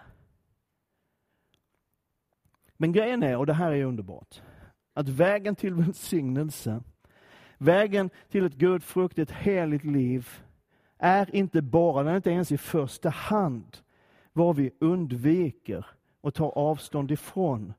Men 2.76 2.92
grejen 2.92 3.22
är, 3.22 3.36
och 3.36 3.46
det 3.46 3.52
här 3.52 3.72
är 3.72 3.84
underbart, 3.84 4.42
att 4.94 5.08
vägen 5.08 5.56
till 5.56 5.74
välsignelse, 5.74 6.82
vägen 7.58 8.10
till 8.28 8.44
ett 8.44 8.54
gudfruktigt, 8.54 9.30
heligt 9.30 9.84
liv, 9.84 10.28
är 10.98 11.36
inte 11.36 11.62
bara, 11.62 12.02
den 12.02 12.12
är 12.12 12.16
inte 12.16 12.30
ens 12.30 12.52
i 12.52 12.58
första 12.58 13.08
hand, 13.08 13.76
vad 14.32 14.56
vi 14.56 14.70
undviker 14.80 15.86
och 16.20 16.34
tar 16.34 16.58
avstånd 16.58 17.10
ifrån, 17.10 17.72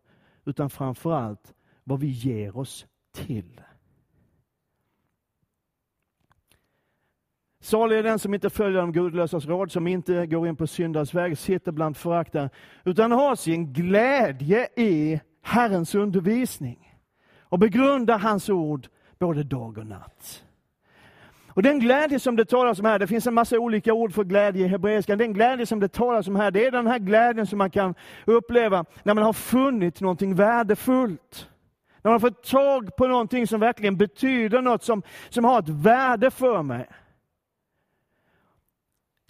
utan 0.45 0.69
framför 0.69 1.11
allt 1.11 1.53
vad 1.83 1.99
vi 1.99 2.07
ger 2.07 2.57
oss 2.57 2.85
till. 3.11 3.61
Salig 7.71 7.97
är 7.97 8.03
den 8.03 8.19
som 8.19 8.33
inte 8.33 8.49
följer 8.49 8.81
de 8.81 8.91
gudlösas 8.91 9.45
råd, 9.45 9.71
som 9.71 9.87
inte 9.87 10.25
går 10.25 10.47
in 10.47 10.55
på 10.55 10.67
syndars 10.67 11.13
väg, 11.13 11.37
sitter 11.37 11.71
bland 11.71 11.97
föraktare, 11.97 12.49
utan 12.85 13.11
har 13.11 13.35
sin 13.35 13.73
glädje 13.73 14.67
i 14.75 15.21
Herrens 15.41 15.95
undervisning 15.95 16.95
och 17.41 17.59
begrundar 17.59 18.19
hans 18.19 18.49
ord 18.49 18.87
både 19.19 19.43
dag 19.43 19.77
och 19.77 19.87
natt. 19.87 20.43
Och 21.47 21.63
Den 21.63 21.79
glädje 21.79 22.19
som 22.19 22.35
det 22.35 22.45
talas 22.45 22.79
om 22.79 22.85
här, 22.85 22.99
det 22.99 23.07
finns 23.07 23.27
en 23.27 23.33
massa 23.33 23.59
olika 23.59 23.93
ord 23.93 24.13
för 24.13 24.23
glädje 24.23 24.65
i 24.65 24.67
hebreiska. 24.67 25.15
Den 25.15 25.33
glädje 25.33 25.65
som 25.65 25.79
det 25.79 25.87
talas 25.87 26.27
om 26.27 26.35
här, 26.35 26.51
det 26.51 26.65
är 26.65 26.71
den 26.71 26.87
här 26.87 26.99
glädjen 26.99 27.47
som 27.47 27.57
man 27.57 27.71
kan 27.71 27.95
uppleva 28.25 28.85
när 29.03 29.13
man 29.13 29.23
har 29.23 29.33
funnit 29.33 30.01
någonting 30.01 30.35
värdefullt. 30.35 31.49
När 32.01 32.11
man 32.11 32.21
har 32.21 32.29
fått 32.29 32.43
tag 32.43 32.95
på 32.95 33.07
någonting 33.07 33.47
som 33.47 33.59
verkligen 33.59 33.97
betyder 33.97 34.61
något, 34.61 34.83
som, 34.83 35.03
som 35.29 35.45
har 35.45 35.59
ett 35.59 35.69
värde 35.69 36.31
för 36.31 36.61
mig. 36.61 36.87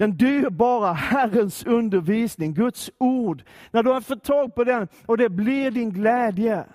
Den 0.01 0.17
dyrbara 0.17 0.93
Herrens 0.93 1.65
undervisning, 1.65 2.53
Guds 2.53 2.91
ord. 2.97 3.43
När 3.71 3.83
du 3.83 3.89
har 3.89 4.01
fått 4.01 4.23
tag 4.23 4.55
på 4.55 4.63
den 4.63 4.87
och 5.05 5.17
det 5.17 5.29
blir 5.29 5.71
din 5.71 5.91
glädje, 5.91 6.65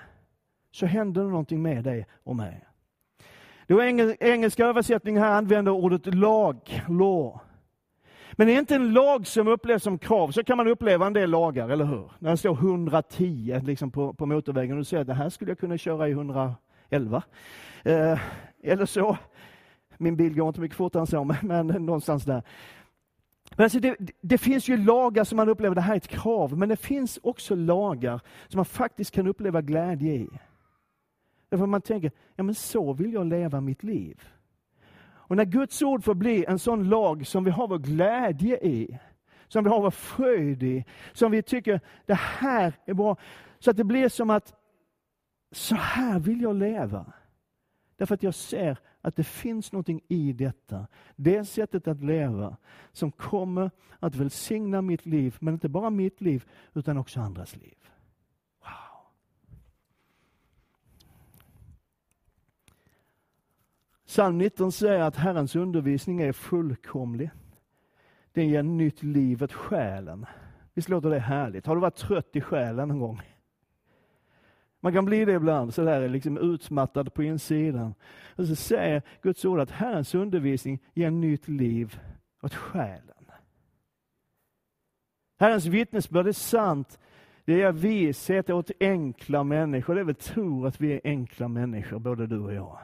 så 0.73 0.87
händer 0.87 1.23
det 1.23 1.29
någonting 1.29 1.63
med 1.63 1.85
dig 1.85 2.07
och 2.25 2.37
mig. 2.37 2.65
Den 3.67 4.17
engelska 4.21 4.67
översättningen 4.67 5.23
här 5.23 5.31
använder 5.31 5.73
ordet 5.73 6.15
lag, 6.15 6.83
law. 6.89 7.41
Men 8.33 8.47
det 8.47 8.53
är 8.53 8.59
inte 8.59 8.75
en 8.75 8.93
lag 8.93 9.27
som 9.27 9.49
upplevs 9.49 9.83
som 9.83 9.99
krav. 9.99 10.31
Så 10.31 10.45
kan 10.45 10.57
man 10.57 10.69
uppleva 10.69 11.07
en 11.07 11.13
del 11.13 11.31
lagar, 11.31 11.69
eller 11.69 11.85
hur? 11.85 12.11
När 12.19 12.31
det 12.31 12.37
står 12.37 12.55
110 12.55 13.61
liksom 13.65 13.91
på, 13.91 14.15
på 14.15 14.27
motorvägen 14.27 14.73
och 14.73 14.79
du 14.79 14.85
säger 14.85 15.01
att 15.01 15.07
det 15.07 15.15
här 15.15 15.29
skulle 15.29 15.51
jag 15.51 15.59
kunna 15.59 15.79
köra 15.79 16.09
i 16.09 16.11
111. 16.11 17.23
Eh, 17.85 18.19
eller 18.63 18.87
så. 18.87 19.17
Min 19.99 20.17
bil 20.17 20.35
går 20.35 20.49
inte 20.49 20.61
mycket 20.61 20.77
fortare 20.77 21.01
än 21.01 21.07
så, 21.07 21.25
men, 21.25 21.37
men 21.43 21.67
någonstans 21.67 22.25
där. 22.25 22.43
Men 23.57 23.65
alltså 23.65 23.81
det, 23.81 23.97
det, 24.21 24.39
finns 24.39 24.69
ju 24.69 24.77
lagar 24.77 25.25
som 25.25 25.37
man 25.37 25.49
upplever, 25.49 25.75
det 25.75 25.81
här 25.81 25.93
är 25.93 25.97
ett 25.97 26.09
krav, 26.09 26.59
men 26.59 26.69
det 26.69 26.77
finns 26.77 27.19
också 27.23 27.55
lagar 27.55 28.21
som 28.49 28.59
man 28.59 28.65
faktiskt 28.65 29.11
kan 29.11 29.27
uppleva 29.27 29.61
glädje 29.61 30.15
i. 30.15 30.29
Därför 31.49 31.67
man 31.67 31.83
tänker, 31.83 32.13
ja 32.35 32.43
men 32.43 32.55
så 32.55 32.93
vill 32.93 33.13
jag 33.13 33.27
leva 33.27 33.61
mitt 33.61 33.83
liv. 33.83 34.29
Och 35.29 35.37
när 35.37 35.45
Guds 35.45 35.83
ord 35.83 36.05
får 36.05 36.15
bli 36.15 36.45
en 36.45 36.59
sån 36.59 36.89
lag 36.89 37.27
som 37.27 37.45
vi 37.45 37.51
har 37.51 37.69
vår 37.69 37.79
glädje 37.79 38.57
i, 38.57 38.99
som 39.49 39.65
vi 39.65 39.71
har 39.71 39.83
vår 39.83 39.91
fröjd 39.91 40.63
i, 40.63 40.85
som 41.13 41.31
vi 41.31 41.43
tycker, 41.43 41.81
det 42.07 42.15
här 42.15 42.73
är 42.85 42.95
bra. 42.95 43.17
Så 43.59 43.71
att 43.71 43.77
det 43.77 43.85
blir 43.85 44.09
som 44.09 44.31
att, 44.31 44.55
så 45.53 45.75
här 45.75 46.19
vill 46.19 46.41
jag 46.41 46.57
leva. 46.57 47.13
Därför 47.97 48.15
att 48.15 48.23
jag 48.23 48.35
ser 48.35 48.79
att 49.07 49.17
det 49.17 49.25
finns 49.25 49.73
någonting 49.73 50.01
i 50.09 50.33
detta, 50.33 50.87
det 51.17 51.45
sättet 51.45 51.89
att 51.89 52.03
leva, 52.03 52.57
som 52.93 53.13
kommer 53.13 53.71
att 54.01 54.15
välsigna 54.15 54.83
mitt 54.83 55.07
liv, 55.07 55.37
men 55.41 55.55
inte 55.55 55.69
bara 55.69 55.91
mitt 55.91 56.21
liv, 56.21 56.45
utan 56.75 56.99
också 56.99 57.21
andras 57.21 57.57
liv. 57.57 57.77
Wow. 58.61 58.69
Psalm 64.07 64.39
19 64.39 64.73
säger 64.73 65.01
att 65.01 65.17
Herrens 65.17 65.57
undervisning 65.57 66.21
är 66.21 66.33
fullkomlig. 66.33 67.31
Den 68.33 68.49
ger 68.49 68.63
nytt 68.63 69.03
liv 69.03 69.43
åt 69.43 69.53
själen. 69.53 70.27
Visst 70.75 70.89
låter 70.89 71.11
det 71.11 71.19
härligt? 71.19 71.67
Har 71.67 71.75
du 71.75 71.81
varit 71.81 71.97
trött 71.97 72.37
i 72.37 72.41
själen 72.41 72.89
någon 72.89 73.01
gång? 73.01 73.36
Man 74.87 74.93
kan 74.93 75.05
bli 75.05 75.25
det 75.25 75.33
ibland, 75.33 75.75
så 75.75 75.85
där 75.85 76.09
liksom 76.09 76.39
utmattad 76.39 77.15
på 77.15 77.23
insidan. 77.23 77.95
Och 78.37 78.47
så 78.47 78.57
säger 78.57 79.03
Guds 79.23 79.45
ord 79.45 79.61
att 79.61 79.71
Herrens 79.71 80.15
undervisning 80.15 80.79
ger 80.95 81.11
nytt 81.11 81.49
liv 81.49 82.01
åt 82.43 82.55
själen. 82.55 83.31
Herrens 85.39 85.67
vittnesbörd 85.67 86.27
är 86.27 86.33
sant. 86.33 86.99
Det 87.45 87.53
ger 87.53 87.73
vishet 87.73 88.51
åt 88.51 88.71
enkla 88.81 89.45
människor. 89.45 89.95
Det 89.95 90.01
är 90.01 90.05
väl 90.05 90.15
tur 90.15 90.67
att 90.67 90.81
vi 90.81 90.93
är 90.93 91.01
enkla 91.05 91.49
människor, 91.49 91.99
både 91.99 92.27
du 92.27 92.39
och 92.39 92.55
jag. 92.55 92.79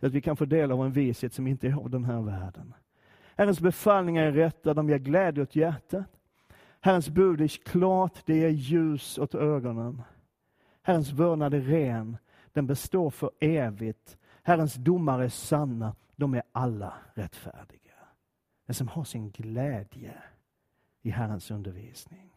Så 0.00 0.06
att 0.06 0.12
vi 0.12 0.20
kan 0.20 0.36
få 0.36 0.44
del 0.44 0.72
av 0.72 0.84
en 0.84 0.92
vishet 0.92 1.34
som 1.34 1.46
inte 1.46 1.68
är 1.68 1.74
av 1.74 1.90
den 1.90 2.04
här 2.04 2.20
världen. 2.20 2.74
Herrens 3.36 3.60
befallningar 3.60 4.22
är 4.22 4.32
rätta, 4.32 4.74
de 4.74 4.88
ger 4.88 4.98
glädje 4.98 5.42
åt 5.42 5.56
hjärtat. 5.56 6.04
Herrens 6.80 7.08
bud 7.08 7.40
är 7.40 7.48
klart, 7.48 8.22
det 8.26 8.36
ger 8.36 8.48
ljus 8.48 9.18
åt 9.18 9.34
ögonen. 9.34 10.02
Herrens 10.82 11.12
vördnad 11.12 11.54
är 11.54 11.60
ren, 11.60 12.16
den 12.52 12.66
består 12.66 13.10
för 13.10 13.30
evigt. 13.40 14.18
Herrens 14.42 14.74
domar 14.74 15.20
är 15.20 15.28
sanna, 15.28 15.96
de 16.16 16.34
är 16.34 16.42
alla 16.52 16.94
rättfärdiga. 17.14 17.94
Den 18.66 18.74
som 18.74 18.88
har 18.88 19.04
sin 19.04 19.30
glädje 19.30 20.22
i 21.02 21.10
Herrens 21.10 21.50
undervisning. 21.50 22.32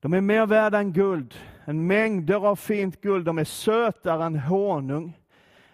De 0.00 0.12
är 0.12 0.20
mer 0.20 0.46
värda 0.46 0.78
än 0.78 0.92
guld, 0.92 1.34
en 1.64 1.86
mängder 1.86 2.46
av 2.46 2.56
fint 2.56 3.00
guld. 3.00 3.26
De 3.26 3.38
är 3.38 3.44
sötare 3.44 4.24
än 4.24 4.38
honung, 4.38 5.18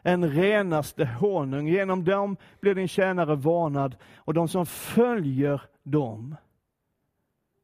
en 0.02 0.30
renaste 0.30 1.04
honung. 1.04 1.68
Genom 1.68 2.04
dem 2.04 2.36
blir 2.60 2.74
din 2.74 2.88
tjänare 2.88 3.34
varnad 3.34 3.96
och 4.16 4.34
de 4.34 4.48
som 4.48 4.66
följer 4.66 5.62
dem 5.82 6.36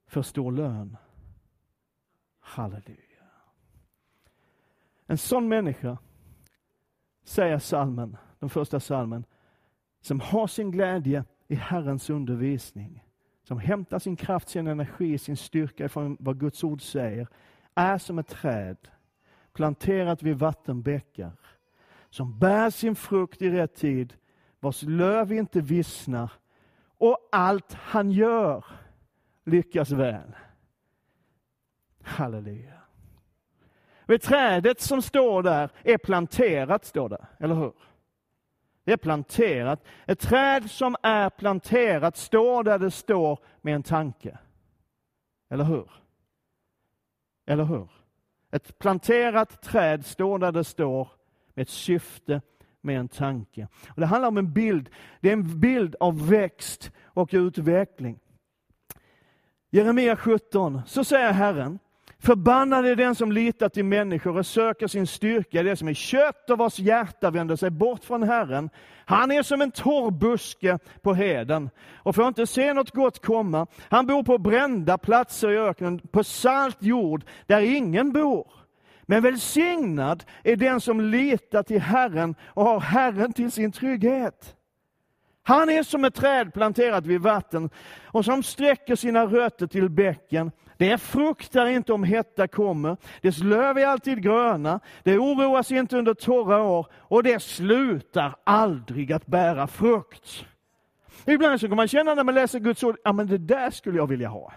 får 0.06 0.22
stor 0.22 0.52
lön. 0.52 0.96
Halleluja. 2.40 3.11
En 5.12 5.18
sån 5.18 5.48
människa, 5.48 5.98
säger 7.24 7.58
salmen, 7.58 8.16
den 8.38 8.50
första 8.50 8.80
salmen, 8.80 9.24
som 10.00 10.20
har 10.20 10.46
sin 10.46 10.70
glädje 10.70 11.24
i 11.48 11.54
Herrens 11.54 12.10
undervisning, 12.10 13.04
som 13.42 13.58
hämtar 13.58 13.98
sin 13.98 14.16
kraft, 14.16 14.48
sin 14.48 14.66
energi, 14.66 15.18
sin 15.18 15.36
styrka 15.36 15.88
från 15.88 16.16
vad 16.20 16.40
Guds 16.40 16.64
ord 16.64 16.82
säger, 16.82 17.28
är 17.74 17.98
som 17.98 18.18
ett 18.18 18.28
träd 18.28 18.76
planterat 19.52 20.22
vid 20.22 20.38
vattenbäckar, 20.38 21.32
som 22.10 22.38
bär 22.38 22.70
sin 22.70 22.96
frukt 22.96 23.42
i 23.42 23.50
rätt 23.50 23.74
tid, 23.74 24.14
vars 24.60 24.82
löv 24.82 25.32
inte 25.32 25.60
vissnar, 25.60 26.32
och 26.98 27.28
allt 27.32 27.72
han 27.72 28.10
gör 28.10 28.64
lyckas 29.44 29.90
väl. 29.90 30.36
Halleluja. 32.02 32.81
Vid 34.12 34.22
trädet 34.22 34.80
som 34.80 35.02
står 35.02 35.42
där 35.42 35.70
är 35.82 35.98
planterat, 35.98 36.84
står 36.84 37.08
det, 37.08 37.26
eller 37.38 37.54
hur? 37.54 37.72
Det 38.84 38.92
är 38.92 38.96
planterat. 38.96 39.84
Ett 40.06 40.18
träd 40.20 40.70
som 40.70 40.96
är 41.02 41.30
planterat 41.30 42.16
står 42.16 42.64
där 42.64 42.78
det 42.78 42.90
står 42.90 43.38
med 43.60 43.74
en 43.74 43.82
tanke. 43.82 44.38
Eller 45.50 45.64
hur? 45.64 45.90
Eller 47.46 47.64
hur? 47.64 47.88
Ett 48.50 48.78
planterat 48.78 49.62
träd 49.62 50.06
står 50.06 50.38
där 50.38 50.52
det 50.52 50.64
står 50.64 51.08
med 51.54 51.62
ett 51.62 51.68
syfte, 51.68 52.40
med 52.80 52.98
en 52.98 53.08
tanke. 53.08 53.68
Och 53.88 54.00
det 54.00 54.06
handlar 54.06 54.28
om 54.28 54.38
en 54.38 54.52
bild. 54.52 54.90
Det 55.20 55.28
är 55.28 55.32
en 55.32 55.60
bild 55.60 55.96
av 56.00 56.28
växt 56.28 56.92
och 57.04 57.30
utveckling. 57.32 58.18
Jeremia 59.70 60.16
17, 60.16 60.80
så 60.86 61.04
säger 61.04 61.32
Herren, 61.32 61.78
Förbannad 62.22 62.86
är 62.86 62.96
den 62.96 63.14
som 63.14 63.32
litar 63.32 63.68
till 63.68 63.84
människor 63.84 64.38
och 64.38 64.46
söker 64.46 64.86
sin 64.86 65.06
styrka 65.06 65.60
i 65.60 65.62
det 65.62 65.76
som 65.76 65.88
är 65.88 65.94
kött 65.94 66.50
och 66.50 66.58
vars 66.58 66.78
hjärta 66.78 67.30
vänder 67.30 67.56
sig 67.56 67.70
bort 67.70 68.04
från 68.04 68.22
Herren. 68.22 68.70
Han 69.04 69.30
är 69.30 69.42
som 69.42 69.62
en 69.62 69.70
torr 69.70 70.10
buske 70.10 70.78
på 71.02 71.14
heden 71.14 71.70
och 71.94 72.14
får 72.14 72.28
inte 72.28 72.46
se 72.46 72.72
något 72.72 72.90
gott 72.90 73.24
komma. 73.24 73.66
Han 73.80 74.06
bor 74.06 74.22
på 74.22 74.38
brända 74.38 74.98
platser 74.98 75.50
i 75.50 75.58
öknen, 75.58 75.98
på 75.98 76.24
salt 76.24 76.76
jord 76.80 77.24
där 77.46 77.60
ingen 77.60 78.12
bor. 78.12 78.46
Men 79.02 79.22
välsignad 79.22 80.24
är 80.42 80.56
den 80.56 80.80
som 80.80 81.00
litar 81.00 81.62
till 81.62 81.80
Herren 81.80 82.34
och 82.46 82.64
har 82.64 82.80
Herren 82.80 83.32
till 83.32 83.52
sin 83.52 83.72
trygghet. 83.72 84.56
Han 85.42 85.70
är 85.70 85.82
som 85.82 86.04
ett 86.04 86.14
träd 86.14 86.54
planterat 86.54 87.06
vid 87.06 87.20
vatten 87.20 87.70
och 88.02 88.24
som 88.24 88.42
sträcker 88.42 88.96
sina 88.96 89.26
rötter 89.26 89.66
till 89.66 89.88
bäcken. 89.88 90.50
Det 90.82 90.98
fruktar 90.98 91.66
inte 91.66 91.92
om 91.92 92.04
hetta 92.04 92.48
kommer, 92.48 92.96
dess 93.20 93.38
löv 93.38 93.78
är 93.78 93.86
alltid 93.86 94.22
gröna, 94.22 94.80
det 95.02 95.18
oroas 95.18 95.70
inte 95.70 95.98
under 95.98 96.14
torra 96.14 96.62
år 96.62 96.86
och 96.94 97.22
det 97.22 97.42
slutar 97.42 98.34
aldrig 98.44 99.12
att 99.12 99.26
bära 99.26 99.66
frukt. 99.66 100.46
Ibland 101.26 101.60
så 101.60 101.68
kan 101.68 101.76
man 101.76 101.88
känna 101.88 102.14
när 102.14 102.24
man 102.24 102.34
läser 102.34 102.58
Guds 102.58 102.82
ord, 102.82 102.96
ja 103.04 103.12
men 103.12 103.26
det 103.26 103.38
där 103.38 103.70
skulle 103.70 103.96
jag 103.96 104.06
vilja 104.06 104.28
ha. 104.28 104.52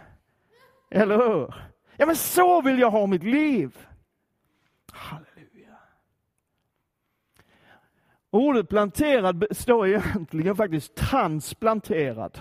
Eller 0.91 1.17
hur? 1.17 1.53
Ja 1.97 2.05
men 2.05 2.15
så 2.15 2.61
vill 2.61 2.79
jag 2.79 2.91
ha 2.91 3.07
mitt 3.07 3.23
liv. 3.23 3.77
Halleluja. 4.91 5.77
Ordet 8.31 8.69
planterad 8.69 9.45
står 9.51 9.88
egentligen 9.88 10.55
faktiskt 10.55 10.95
transplanterad 10.95 12.39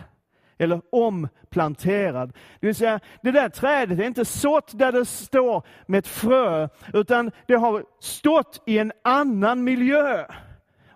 eller 0.58 0.80
omplanterad. 0.90 2.32
Det 2.60 2.66
vill 2.66 2.74
säga, 2.74 3.00
det 3.22 3.30
där 3.30 3.48
trädet 3.48 3.98
är 3.98 4.04
inte 4.04 4.24
sått 4.24 4.78
där 4.78 4.92
det 4.92 5.04
står 5.04 5.62
med 5.86 5.98
ett 5.98 6.06
frö, 6.06 6.68
utan 6.92 7.30
det 7.46 7.54
har 7.54 7.84
stått 8.00 8.62
i 8.66 8.78
en 8.78 8.92
annan 9.04 9.64
miljö. 9.64 10.26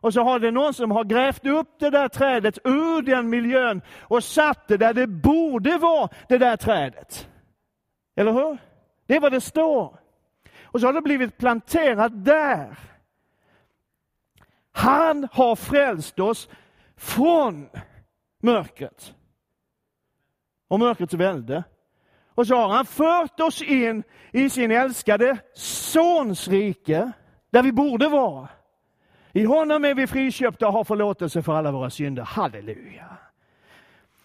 Och 0.00 0.12
så 0.12 0.22
har 0.22 0.38
det 0.38 0.50
någon 0.50 0.74
som 0.74 0.90
har 0.90 1.04
grävt 1.04 1.46
upp 1.46 1.68
det 1.78 1.90
där 1.90 2.08
trädet 2.08 2.58
ur 2.64 3.02
den 3.02 3.30
miljön 3.30 3.82
och 4.00 4.24
satt 4.24 4.68
det 4.68 4.76
där 4.76 4.94
det 4.94 5.06
borde 5.06 5.78
vara, 5.78 6.08
det 6.28 6.38
där 6.38 6.56
trädet. 6.56 7.28
Eller 8.16 8.32
hur? 8.32 8.58
Det 9.06 9.16
är 9.16 9.20
vad 9.20 9.32
det 9.32 9.40
står. 9.40 9.98
Och 10.64 10.80
så 10.80 10.86
har 10.86 10.92
det 10.92 11.02
blivit 11.02 11.38
planterat 11.38 12.24
där. 12.24 12.78
Han 14.72 15.28
har 15.32 15.56
frälst 15.56 16.20
oss 16.20 16.48
från 16.96 17.68
mörkret 18.42 19.14
och 20.68 20.78
mörkrets 20.78 21.14
välde. 21.14 21.64
Och 22.34 22.46
så 22.46 22.56
har 22.56 22.68
han 22.68 22.86
fört 22.86 23.40
oss 23.40 23.62
in 23.62 24.02
i 24.32 24.50
sin 24.50 24.70
älskade 24.70 25.38
Sons 25.54 26.48
rike, 26.48 27.12
där 27.50 27.62
vi 27.62 27.72
borde 27.72 28.08
vara. 28.08 28.48
I 29.32 29.44
honom 29.44 29.84
är 29.84 29.94
vi 29.94 30.06
friköpta 30.06 30.66
och 30.66 30.72
har 30.72 30.84
förlåtelse 30.84 31.42
för 31.42 31.52
alla 31.52 31.72
våra 31.72 31.90
synder. 31.90 32.22
Halleluja! 32.22 33.16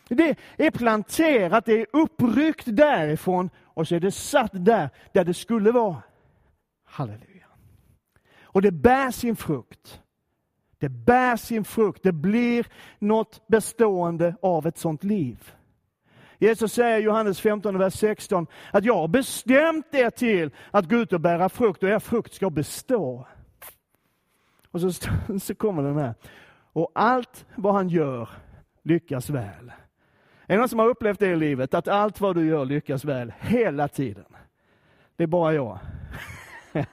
Det 0.07 0.37
är 0.57 0.71
planterat, 0.71 1.65
det 1.65 1.81
är 1.81 1.87
uppryckt 1.93 2.65
därifrån 2.65 3.49
och 3.63 3.87
så 3.87 3.95
är 3.95 3.99
det 3.99 4.11
satt 4.11 4.51
där, 4.53 4.89
där 5.11 5.23
det 5.23 5.33
skulle 5.33 5.71
vara. 5.71 6.03
Halleluja! 6.85 7.47
Och 8.41 8.61
det 8.61 8.71
bär 8.71 9.11
sin 9.11 9.35
frukt. 9.35 10.01
Det 10.77 10.89
bär 10.89 11.35
sin 11.35 11.63
frukt, 11.63 12.03
det 12.03 12.11
blir 12.11 12.67
något 12.99 13.47
bestående 13.47 14.35
av 14.41 14.67
ett 14.67 14.77
sånt 14.77 15.03
liv. 15.03 15.53
Jesus 16.39 16.73
säger 16.73 16.97
i 16.97 17.03
Johannes 17.03 17.41
15, 17.41 17.77
vers 17.77 17.93
16 17.93 18.47
att 18.71 18.85
jag 18.85 18.95
har 18.95 19.07
bestämt 19.07 19.93
er 19.93 20.09
till 20.09 20.51
att 20.71 20.89
gå 20.89 20.95
ut 20.95 21.13
och 21.13 21.21
bära 21.21 21.49
frukt 21.49 21.83
och 21.83 21.89
er 21.89 21.99
frukt 21.99 22.33
ska 22.33 22.49
bestå. 22.49 23.27
Och 24.71 24.81
så, 24.81 24.91
så 25.39 25.55
kommer 25.55 25.83
den 25.83 25.97
här. 25.97 26.13
Och 26.73 26.91
allt 26.95 27.45
vad 27.55 27.73
han 27.73 27.89
gör 27.89 28.29
lyckas 28.83 29.29
väl. 29.29 29.71
Är 30.47 30.55
det 30.55 30.57
någon 30.57 30.69
som 30.69 30.79
har 30.79 30.87
upplevt 30.87 31.19
det 31.19 31.27
i 31.27 31.35
livet? 31.35 31.73
Att 31.73 31.87
allt 31.87 32.21
vad 32.21 32.35
du 32.35 32.47
gör 32.47 32.65
lyckas 32.65 33.05
väl 33.05 33.33
hela 33.39 33.87
tiden? 33.87 34.25
Det 35.15 35.23
är 35.23 35.27
bara 35.27 35.53
jag. 35.53 35.79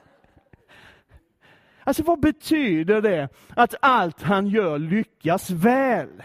alltså 1.83 2.03
vad 2.03 2.19
betyder 2.19 3.01
det 3.01 3.29
att 3.49 3.75
allt 3.81 4.21
han 4.21 4.47
gör 4.47 4.79
lyckas 4.79 5.49
väl? 5.49 6.23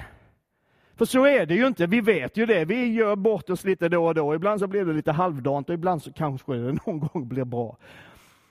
För 0.96 1.04
så 1.04 1.26
är 1.26 1.46
det 1.46 1.54
ju 1.54 1.66
inte, 1.66 1.86
vi 1.86 2.00
vet 2.00 2.36
ju 2.36 2.46
det. 2.46 2.64
Vi 2.64 2.92
gör 2.92 3.16
bort 3.16 3.50
oss 3.50 3.64
lite 3.64 3.88
då 3.88 4.06
och 4.06 4.14
då. 4.14 4.34
Ibland 4.34 4.60
så 4.60 4.66
blir 4.66 4.84
det 4.84 4.92
lite 4.92 5.12
halvdant 5.12 5.68
och 5.68 5.74
ibland 5.74 6.02
så 6.02 6.12
kanske 6.12 6.52
det 6.52 6.72
någon 6.86 7.00
gång 7.00 7.28
blir 7.28 7.44
bra. 7.44 7.76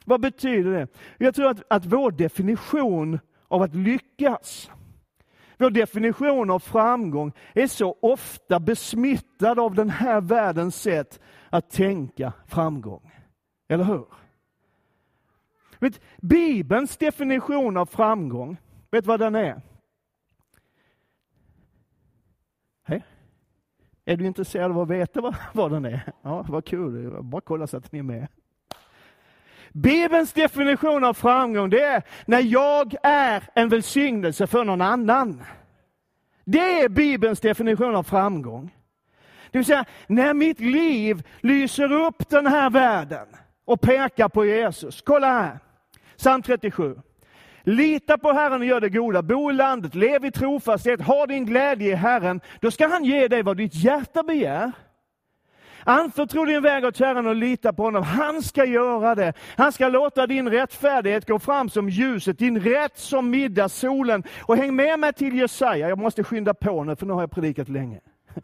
Vad 0.06 0.22
betyder 0.22 0.72
det? 0.72 0.88
Jag 1.18 1.36
tror 1.36 1.50
att, 1.50 1.64
att 1.70 1.86
vår 1.86 2.12
definition 2.12 3.20
av 3.48 3.62
att 3.62 3.76
lyckas, 3.76 4.72
vår 5.58 5.70
definition 5.70 6.52
av 6.52 6.60
framgång 6.60 7.32
är 7.54 7.68
så 7.68 7.98
ofta 8.02 8.60
besmittad 8.60 9.60
av 9.60 9.76
den 9.76 9.90
här 9.90 10.22
världens 10.22 10.82
sätt 10.82 11.20
att 11.50 11.70
tänka 11.70 12.34
framgång. 12.48 13.12
Eller 13.68 13.84
hur? 13.84 14.06
Vet, 15.80 16.02
Bibelns 16.18 16.98
definition 16.98 17.78
av 17.78 17.86
framgång, 17.86 18.58
vet 18.92 19.06
vad 19.06 19.20
den 19.20 19.36
är? 19.36 19.62
Är 24.06 24.18
du 24.18 24.26
intresserad 24.26 24.72
av 24.72 24.80
att 24.80 24.90
veta 24.90 25.22
vad, 25.22 25.36
vad 25.54 25.72
den 25.72 25.86
är? 25.86 26.14
Ja, 26.22 26.46
vad 26.50 26.66
kul, 26.66 27.24
bara 27.24 27.42
kolla 27.42 27.68
så 27.68 27.78
att 27.78 27.92
ni 27.92 28.00
är 28.00 28.04
med. 28.04 28.28
Bibelns 29.72 30.34
definition 30.34 31.04
av 31.04 31.14
framgång, 31.14 31.70
det 31.70 31.82
är 31.82 32.04
när 32.26 32.40
jag 32.40 32.96
är 33.04 33.44
en 33.54 33.70
välsignelse 33.70 34.48
för 34.48 34.64
någon 34.64 34.82
annan. 34.82 35.44
Det 36.46 36.82
är 36.82 36.90
Bibelns 36.90 37.40
definition 37.40 37.96
av 37.96 38.04
framgång. 38.04 38.76
Det 39.52 39.58
vill 39.58 39.66
säga, 39.66 39.86
när 40.08 40.34
mitt 40.34 40.60
liv 40.60 41.24
lyser 41.42 41.92
upp 41.92 42.30
den 42.30 42.48
här 42.48 42.70
världen 42.70 43.28
och 43.66 43.82
pekar 43.82 44.30
på 44.30 44.46
Jesus. 44.46 45.02
Kolla 45.02 45.28
här, 45.28 45.60
psalm 46.18 46.42
37. 46.42 46.96
Lita 47.66 48.18
på 48.18 48.32
Herren 48.32 48.62
och 48.62 48.68
gör 48.68 48.82
det 48.82 48.90
goda, 48.90 49.22
bo 49.22 49.52
i 49.52 49.54
landet, 49.54 49.96
lev 49.96 50.26
i 50.26 50.32
trofasthet, 50.32 51.02
ha 51.02 51.26
din 51.26 51.46
glädje 51.46 51.92
i 51.92 51.96
Herren. 51.96 52.42
Då 52.60 52.72
ska 52.72 52.88
han 52.88 53.04
ge 53.04 53.28
dig 53.28 53.44
vad 53.44 53.58
ditt 53.58 53.76
hjärta 53.76 54.24
begär. 54.24 54.72
Anförtro 55.84 56.46
din 56.46 56.62
väg 56.62 56.86
åt 56.86 57.00
Herren 57.00 57.28
och 57.28 57.36
lita 57.36 57.74
på 57.74 57.84
honom. 57.84 58.04
Han 58.04 58.42
ska 58.42 58.66
göra 58.66 59.16
det. 59.16 59.34
Han 59.58 59.72
ska 59.72 59.88
låta 59.88 60.28
din 60.28 60.50
rättfärdighet 60.50 61.28
gå 61.28 61.40
fram 61.40 61.70
som 61.70 61.90
ljuset, 61.90 62.40
din 62.40 62.60
rätt 62.60 62.98
som 62.98 63.30
middagssolen. 63.30 64.24
Och 64.42 64.58
häng 64.58 64.76
med 64.76 65.00
mig 65.00 65.14
till 65.14 65.36
Jesaja. 65.36 65.90
Jag 65.90 65.98
måste 65.98 66.24
skynda 66.24 66.54
på 66.54 66.84
nu, 66.84 66.96
för 66.96 67.06
nu 67.06 67.14
har 67.14 67.22
jag 67.22 67.32
predikat 67.32 67.70
länge. 67.70 68.00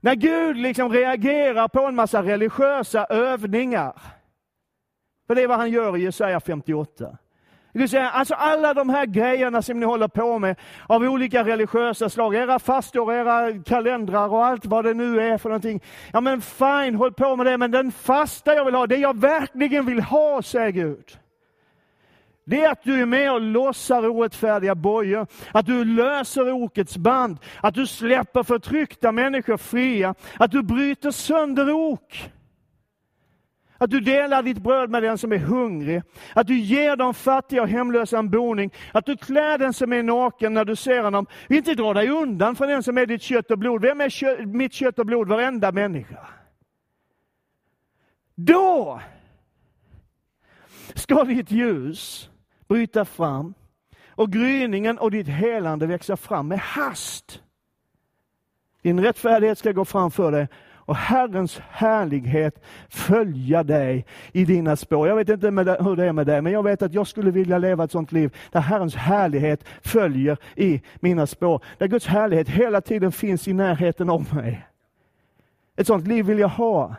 När 0.00 0.14
Gud 0.14 0.56
liksom 0.56 0.92
reagerar 0.92 1.68
på 1.68 1.86
en 1.86 1.94
massa 1.94 2.22
religiösa 2.22 3.04
övningar. 3.04 4.02
För 5.26 5.34
det 5.34 5.42
är 5.42 5.48
vad 5.48 5.58
han 5.58 5.70
gör 5.70 5.96
i 5.96 6.02
Jesaja 6.02 6.40
58. 6.40 7.18
Det 7.72 7.78
vill 7.78 7.88
säga, 7.88 8.10
alltså 8.10 8.34
alla 8.34 8.74
de 8.74 8.88
här 8.88 9.06
grejerna 9.06 9.62
som 9.62 9.80
ni 9.80 9.86
håller 9.86 10.08
på 10.08 10.38
med 10.38 10.56
av 10.86 11.02
olika 11.02 11.44
religiösa 11.44 12.10
slag, 12.10 12.34
era 12.34 12.58
fastor, 12.58 13.12
era 13.12 13.62
kalendrar 13.62 14.28
och 14.28 14.46
allt 14.46 14.66
vad 14.66 14.84
det 14.84 14.94
nu 14.94 15.20
är 15.20 15.38
för 15.38 15.48
någonting. 15.48 15.82
Ja 16.12 16.20
men 16.20 16.40
fine, 16.40 16.94
håll 16.94 17.12
på 17.12 17.36
med 17.36 17.46
det, 17.46 17.58
men 17.58 17.70
den 17.70 17.92
fasta 17.92 18.54
jag 18.54 18.64
vill 18.64 18.74
ha, 18.74 18.86
det 18.86 18.96
jag 18.96 19.20
verkligen 19.20 19.86
vill 19.86 20.00
ha, 20.00 20.42
säger 20.42 20.70
Gud. 20.70 21.18
Det 22.44 22.64
är 22.64 22.70
att 22.70 22.82
du 22.82 23.00
är 23.00 23.06
med 23.06 23.32
och 23.32 23.40
lossar 23.40 24.08
orättfärdiga 24.08 24.74
bojor, 24.74 25.26
att 25.52 25.66
du 25.66 25.84
löser 25.84 26.52
okets 26.52 26.96
band, 26.96 27.38
att 27.62 27.74
du 27.74 27.86
släpper 27.86 28.42
förtryckta 28.42 29.12
människor 29.12 29.56
fria, 29.56 30.14
att 30.38 30.50
du 30.50 30.62
bryter 30.62 31.10
sönder 31.10 31.70
ok. 31.70 32.30
Att 33.78 33.90
du 33.90 34.00
delar 34.00 34.42
ditt 34.42 34.58
bröd 34.58 34.90
med 34.90 35.02
den 35.02 35.18
som 35.18 35.32
är 35.32 35.38
hungrig. 35.38 36.02
Att 36.34 36.46
du 36.46 36.58
ger 36.58 36.96
de 36.96 37.14
fattiga 37.14 37.62
och 37.62 37.68
hemlösa 37.68 38.18
en 38.18 38.30
boning. 38.30 38.70
Att 38.92 39.06
du 39.06 39.16
klär 39.16 39.58
den 39.58 39.72
som 39.72 39.92
är 39.92 40.02
naken 40.02 40.54
när 40.54 40.64
du 40.64 40.76
ser 40.76 41.02
honom. 41.02 41.26
Inte 41.48 41.74
dra 41.74 41.94
dig 41.94 42.08
undan 42.08 42.56
från 42.56 42.68
den 42.68 42.82
som 42.82 42.98
är 42.98 43.06
ditt 43.06 43.22
kött 43.22 43.50
och 43.50 43.58
blod. 43.58 43.82
Vem 43.82 44.00
är 44.00 44.10
kö 44.10 44.46
mitt 44.46 44.72
kött 44.72 44.98
och 44.98 45.06
blod? 45.06 45.28
Varenda 45.28 45.72
människa. 45.72 46.26
Då 48.34 49.00
ska 50.94 51.24
ditt 51.24 51.50
ljus 51.50 52.30
bryta 52.68 53.04
fram 53.04 53.54
och 54.08 54.32
gryningen 54.32 54.98
och 54.98 55.10
ditt 55.10 55.28
helande 55.28 55.86
växa 55.86 56.16
fram 56.16 56.48
med 56.48 56.58
hast. 56.58 57.42
Din 58.82 59.00
rättfärdighet 59.00 59.58
ska 59.58 59.72
gå 59.72 59.84
framför 59.84 60.32
dig 60.32 60.48
och 60.88 60.96
Herrens 60.96 61.60
härlighet 61.70 62.62
följa 62.88 63.62
dig 63.62 64.06
i 64.32 64.44
dina 64.44 64.76
spår. 64.76 65.08
Jag 65.08 65.16
vet 65.16 65.28
inte 65.28 65.46
hur 65.46 65.96
det 65.96 66.04
är 66.04 66.12
med 66.12 66.26
dig, 66.26 66.42
men 66.42 66.52
jag 66.52 66.62
vet 66.62 66.82
att 66.82 66.94
jag 66.94 67.06
skulle 67.06 67.30
vilja 67.30 67.58
leva 67.58 67.84
ett 67.84 67.90
sånt 67.90 68.12
liv 68.12 68.36
där 68.52 68.60
Herrens 68.60 68.94
härlighet 68.94 69.64
följer 69.82 70.38
i 70.56 70.82
mina 71.00 71.26
spår. 71.26 71.64
Där 71.78 71.86
Guds 71.86 72.06
härlighet 72.06 72.48
hela 72.48 72.80
tiden 72.80 73.12
finns 73.12 73.48
i 73.48 73.52
närheten 73.52 74.10
av 74.10 74.34
mig. 74.34 74.66
Ett 75.76 75.86
sånt 75.86 76.06
liv 76.06 76.24
vill 76.26 76.38
jag 76.38 76.48
ha. 76.48 76.96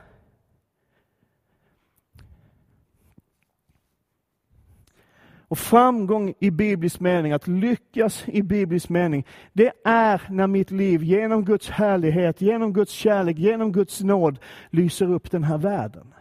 Och 5.50 5.58
framgång 5.58 6.34
i 6.40 6.52
biblisk 6.52 7.00
mening, 7.00 7.32
att 7.32 7.48
lyckas 7.48 8.24
i 8.28 8.42
biblisk 8.44 8.90
mening, 8.90 9.26
det 9.54 9.72
är 9.84 10.22
när 10.30 10.48
mitt 10.48 10.72
liv 10.72 11.04
genom 11.04 11.46
Guds 11.46 11.70
härlighet, 11.70 12.42
genom 12.42 12.74
Guds 12.74 12.92
kärlek, 12.92 13.38
genom 13.38 13.72
Guds 13.72 14.02
nåd 14.02 14.40
lyser 14.70 15.12
upp 15.12 15.32
den 15.32 15.44
här 15.44 15.58
världen. 15.58 16.14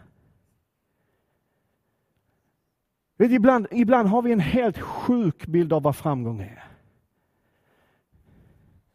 Vet, 3.17 3.31
ibland, 3.31 3.67
ibland 3.71 4.09
har 4.09 4.21
vi 4.21 4.31
en 4.31 4.39
helt 4.39 4.79
sjuk 4.79 5.47
bild 5.47 5.73
av 5.73 5.83
vad 5.83 5.95
framgång 5.95 6.41
är. 6.41 6.63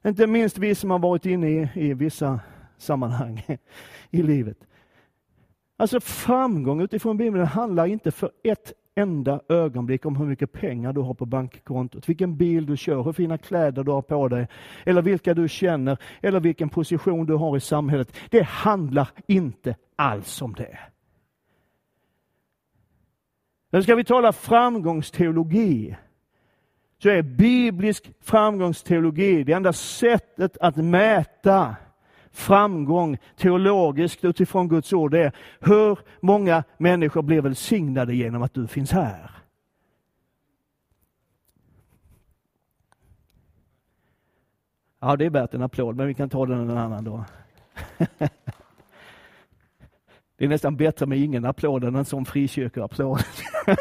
Inte 0.07 0.26
minst 0.26 0.59
vi 0.59 0.74
som 0.74 0.91
har 0.91 0.99
varit 0.99 1.26
inne 1.26 1.49
i, 1.49 1.68
i 1.74 1.95
vissa 1.95 2.41
sammanhang 2.76 3.47
i 4.11 4.22
livet. 4.22 4.59
Alltså 5.76 6.01
framgång 6.01 6.80
utifrån 6.80 7.16
Bibeln 7.16 7.47
handlar 7.47 7.87
inte 7.87 8.11
för 8.11 8.30
ett 8.43 8.72
enda 8.95 9.40
ögonblick 9.49 10.07
om 10.07 10.16
hur 10.16 10.26
mycket 10.26 10.53
pengar 10.53 10.92
du 10.92 11.01
har 11.01 11.14
på 11.14 11.26
bankkontot, 11.26 12.09
vilken 12.09 12.36
bil 12.36 12.66
du 12.66 12.76
kör, 12.76 13.03
hur 13.03 13.12
fina 13.12 13.38
kläder 13.38 13.84
du 13.84 13.90
har 13.90 14.03
på 14.03 14.28
dig, 14.28 14.49
eller 14.84 15.03
vilka 15.03 15.34
du 15.34 15.49
känner, 15.49 15.99
eller 16.22 16.40
vilken 16.40 16.68
position 16.68 17.26
du 17.26 17.34
har 17.34 17.57
i 17.57 17.61
samhället. 17.61 18.16
Det 18.30 18.42
handlar 18.42 19.09
inte 19.26 19.76
alls 19.97 20.42
om 20.42 20.53
det. 20.53 20.78
Nu 23.70 23.82
ska 23.82 23.95
vi 23.95 24.05
tala 24.05 24.32
framgångsteologi, 24.32 25.97
så 27.03 27.09
är 27.09 27.22
biblisk 27.22 28.11
framgångsteologi 28.20 29.45
det 29.45 29.53
enda 29.53 29.72
sättet 29.72 30.59
att 30.61 30.76
mäta 30.76 31.76
framgång 32.35 33.18
teologiskt 33.37 34.24
utifrån 34.24 34.68
Guds 34.68 34.93
ord. 34.93 35.14
Är 35.14 35.32
hur 35.61 35.99
många 36.20 36.64
människor 36.78 37.22
blir 37.22 37.41
välsignade 37.41 38.14
genom 38.14 38.43
att 38.43 38.55
du 38.55 38.66
finns 38.66 38.93
här. 38.93 39.30
Ja, 45.01 45.16
det 45.16 45.24
är 45.24 45.30
värt 45.30 45.55
en 45.55 45.62
applåd, 45.62 45.97
men 45.97 46.07
vi 46.07 46.14
kan 46.14 46.30
ta 46.30 46.47
den 46.47 46.70
en 46.70 46.78
annan 46.78 47.05
dag. 47.05 47.24
Det 50.37 50.45
är 50.45 50.49
nästan 50.49 50.76
bättre 50.76 51.07
med 51.07 51.18
ingen 51.18 51.45
applåd 51.45 51.85
än 51.85 51.95
en 51.95 52.05
sån 52.05 52.24
frikyrkoapplåd. 52.24 53.20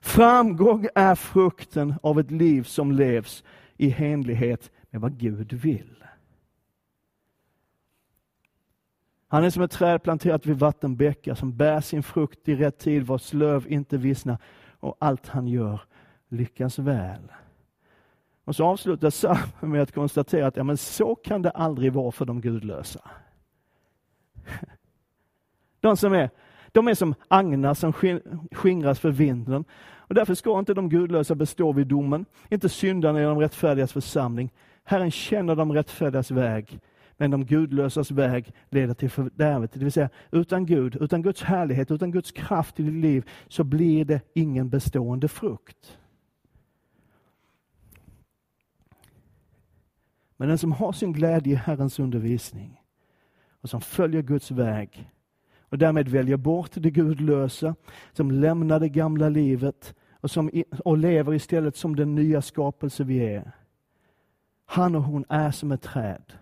Framgång 0.00 0.88
är 0.94 1.14
frukten 1.14 1.94
av 2.02 2.20
ett 2.20 2.30
liv 2.30 2.62
som 2.62 2.92
levs 2.92 3.44
i 3.76 3.88
hänlighet 3.88 4.70
med 4.90 5.00
vad 5.00 5.18
Gud 5.18 5.52
vill. 5.52 6.04
Han 9.28 9.44
är 9.44 9.50
som 9.50 9.62
ett 9.62 9.70
träd 9.70 10.02
planterat 10.02 10.46
vid 10.46 10.58
vattenbäckar 10.58 11.34
som 11.34 11.56
bär 11.56 11.80
sin 11.80 12.02
frukt 12.02 12.48
i 12.48 12.54
rätt 12.54 12.78
tid, 12.78 13.02
vars 13.02 13.32
löv 13.32 13.72
inte 13.72 13.96
vissnar 13.96 14.38
och 14.80 14.96
allt 14.98 15.28
han 15.28 15.48
gör 15.48 15.80
lyckas 16.28 16.78
väl. 16.78 17.32
Och 18.44 18.56
så 18.56 18.64
avslutar 18.64 19.10
psalmen 19.10 19.70
med 19.70 19.82
att 19.82 19.94
konstatera 19.94 20.46
att 20.46 20.56
ja, 20.56 20.64
men 20.64 20.76
så 20.76 21.14
kan 21.14 21.42
det 21.42 21.50
aldrig 21.50 21.92
vara 21.92 22.12
för 22.12 22.24
de 22.24 22.40
gudlösa. 22.40 23.10
De 25.80 25.96
som 25.96 26.12
är, 26.12 26.30
de 26.72 26.88
är 26.88 26.94
som 26.94 27.14
agnar 27.28 27.74
som 27.74 27.92
skingras 28.52 29.00
för 29.00 29.10
vinden. 29.10 29.64
Och 29.92 30.14
därför 30.14 30.34
ska 30.34 30.58
inte 30.58 30.74
de 30.74 30.88
gudlösa 30.88 31.34
bestå 31.34 31.72
vid 31.72 31.86
domen, 31.86 32.24
inte 32.48 32.68
syndarna 32.68 33.20
i 33.20 33.24
de 33.24 33.38
rättfärdigas 33.38 33.92
församling. 33.92 34.52
Herren 34.84 35.10
känner 35.10 35.56
de 35.56 35.72
rättfärdigas 35.72 36.30
väg, 36.30 36.80
men 37.16 37.30
de 37.30 37.44
gudlösas 37.44 38.10
väg 38.10 38.52
leder 38.70 38.94
till 38.94 39.10
fördärvet. 39.10 39.72
Det 39.72 39.80
vill 39.80 39.92
säga, 39.92 40.10
utan 40.30 40.66
Gud, 40.66 40.96
utan 41.00 41.22
Guds 41.22 41.42
härlighet, 41.42 41.90
utan 41.90 42.10
Guds 42.10 42.32
kraft 42.32 42.80
i 42.80 42.82
ditt 42.82 42.94
liv, 42.94 43.28
så 43.48 43.64
blir 43.64 44.04
det 44.04 44.20
ingen 44.34 44.68
bestående 44.68 45.28
frukt. 45.28 45.98
Men 50.36 50.48
den 50.48 50.58
som 50.58 50.72
har 50.72 50.92
sin 50.92 51.12
glädje 51.12 51.52
i 51.52 51.56
Herrens 51.56 51.98
undervisning 51.98 52.80
och 53.60 53.70
som 53.70 53.80
följer 53.80 54.22
Guds 54.22 54.50
väg 54.50 55.10
och 55.60 55.78
därmed 55.78 56.08
väljer 56.08 56.36
bort 56.36 56.70
det 56.74 56.90
gudlösa, 56.90 57.74
som 58.12 58.30
lämnar 58.30 58.80
det 58.80 58.88
gamla 58.88 59.28
livet 59.28 59.94
och, 60.12 60.30
som, 60.30 60.50
och 60.84 60.98
lever 60.98 61.34
istället 61.34 61.76
som 61.76 61.96
den 61.96 62.14
nya 62.14 62.42
skapelse 62.42 63.04
vi 63.04 63.18
är. 63.18 63.52
Han 64.72 64.94
och 64.94 65.02
hon 65.02 65.24
är 65.28 65.50
som 65.50 65.72
ett 65.72 65.82
träd, 65.82 66.32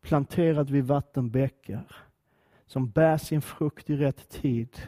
planterat 0.00 0.70
vid 0.70 0.84
vattenbäckar, 0.84 1.96
som 2.66 2.90
bär 2.90 3.18
sin 3.18 3.42
frukt 3.42 3.90
i 3.90 3.96
rätt 3.96 4.28
tid, 4.28 4.80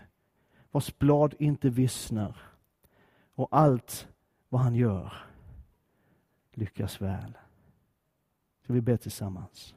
vars 0.71 0.99
blad 0.99 1.35
inte 1.39 1.69
vissnar 1.69 2.37
och 3.35 3.49
allt 3.51 4.09
vad 4.49 4.61
han 4.61 4.75
gör 4.75 5.13
lyckas 6.53 7.01
väl. 7.01 7.39
Ska 8.63 8.73
vi 8.73 8.81
be 8.81 8.99
tillsammans? 8.99 9.75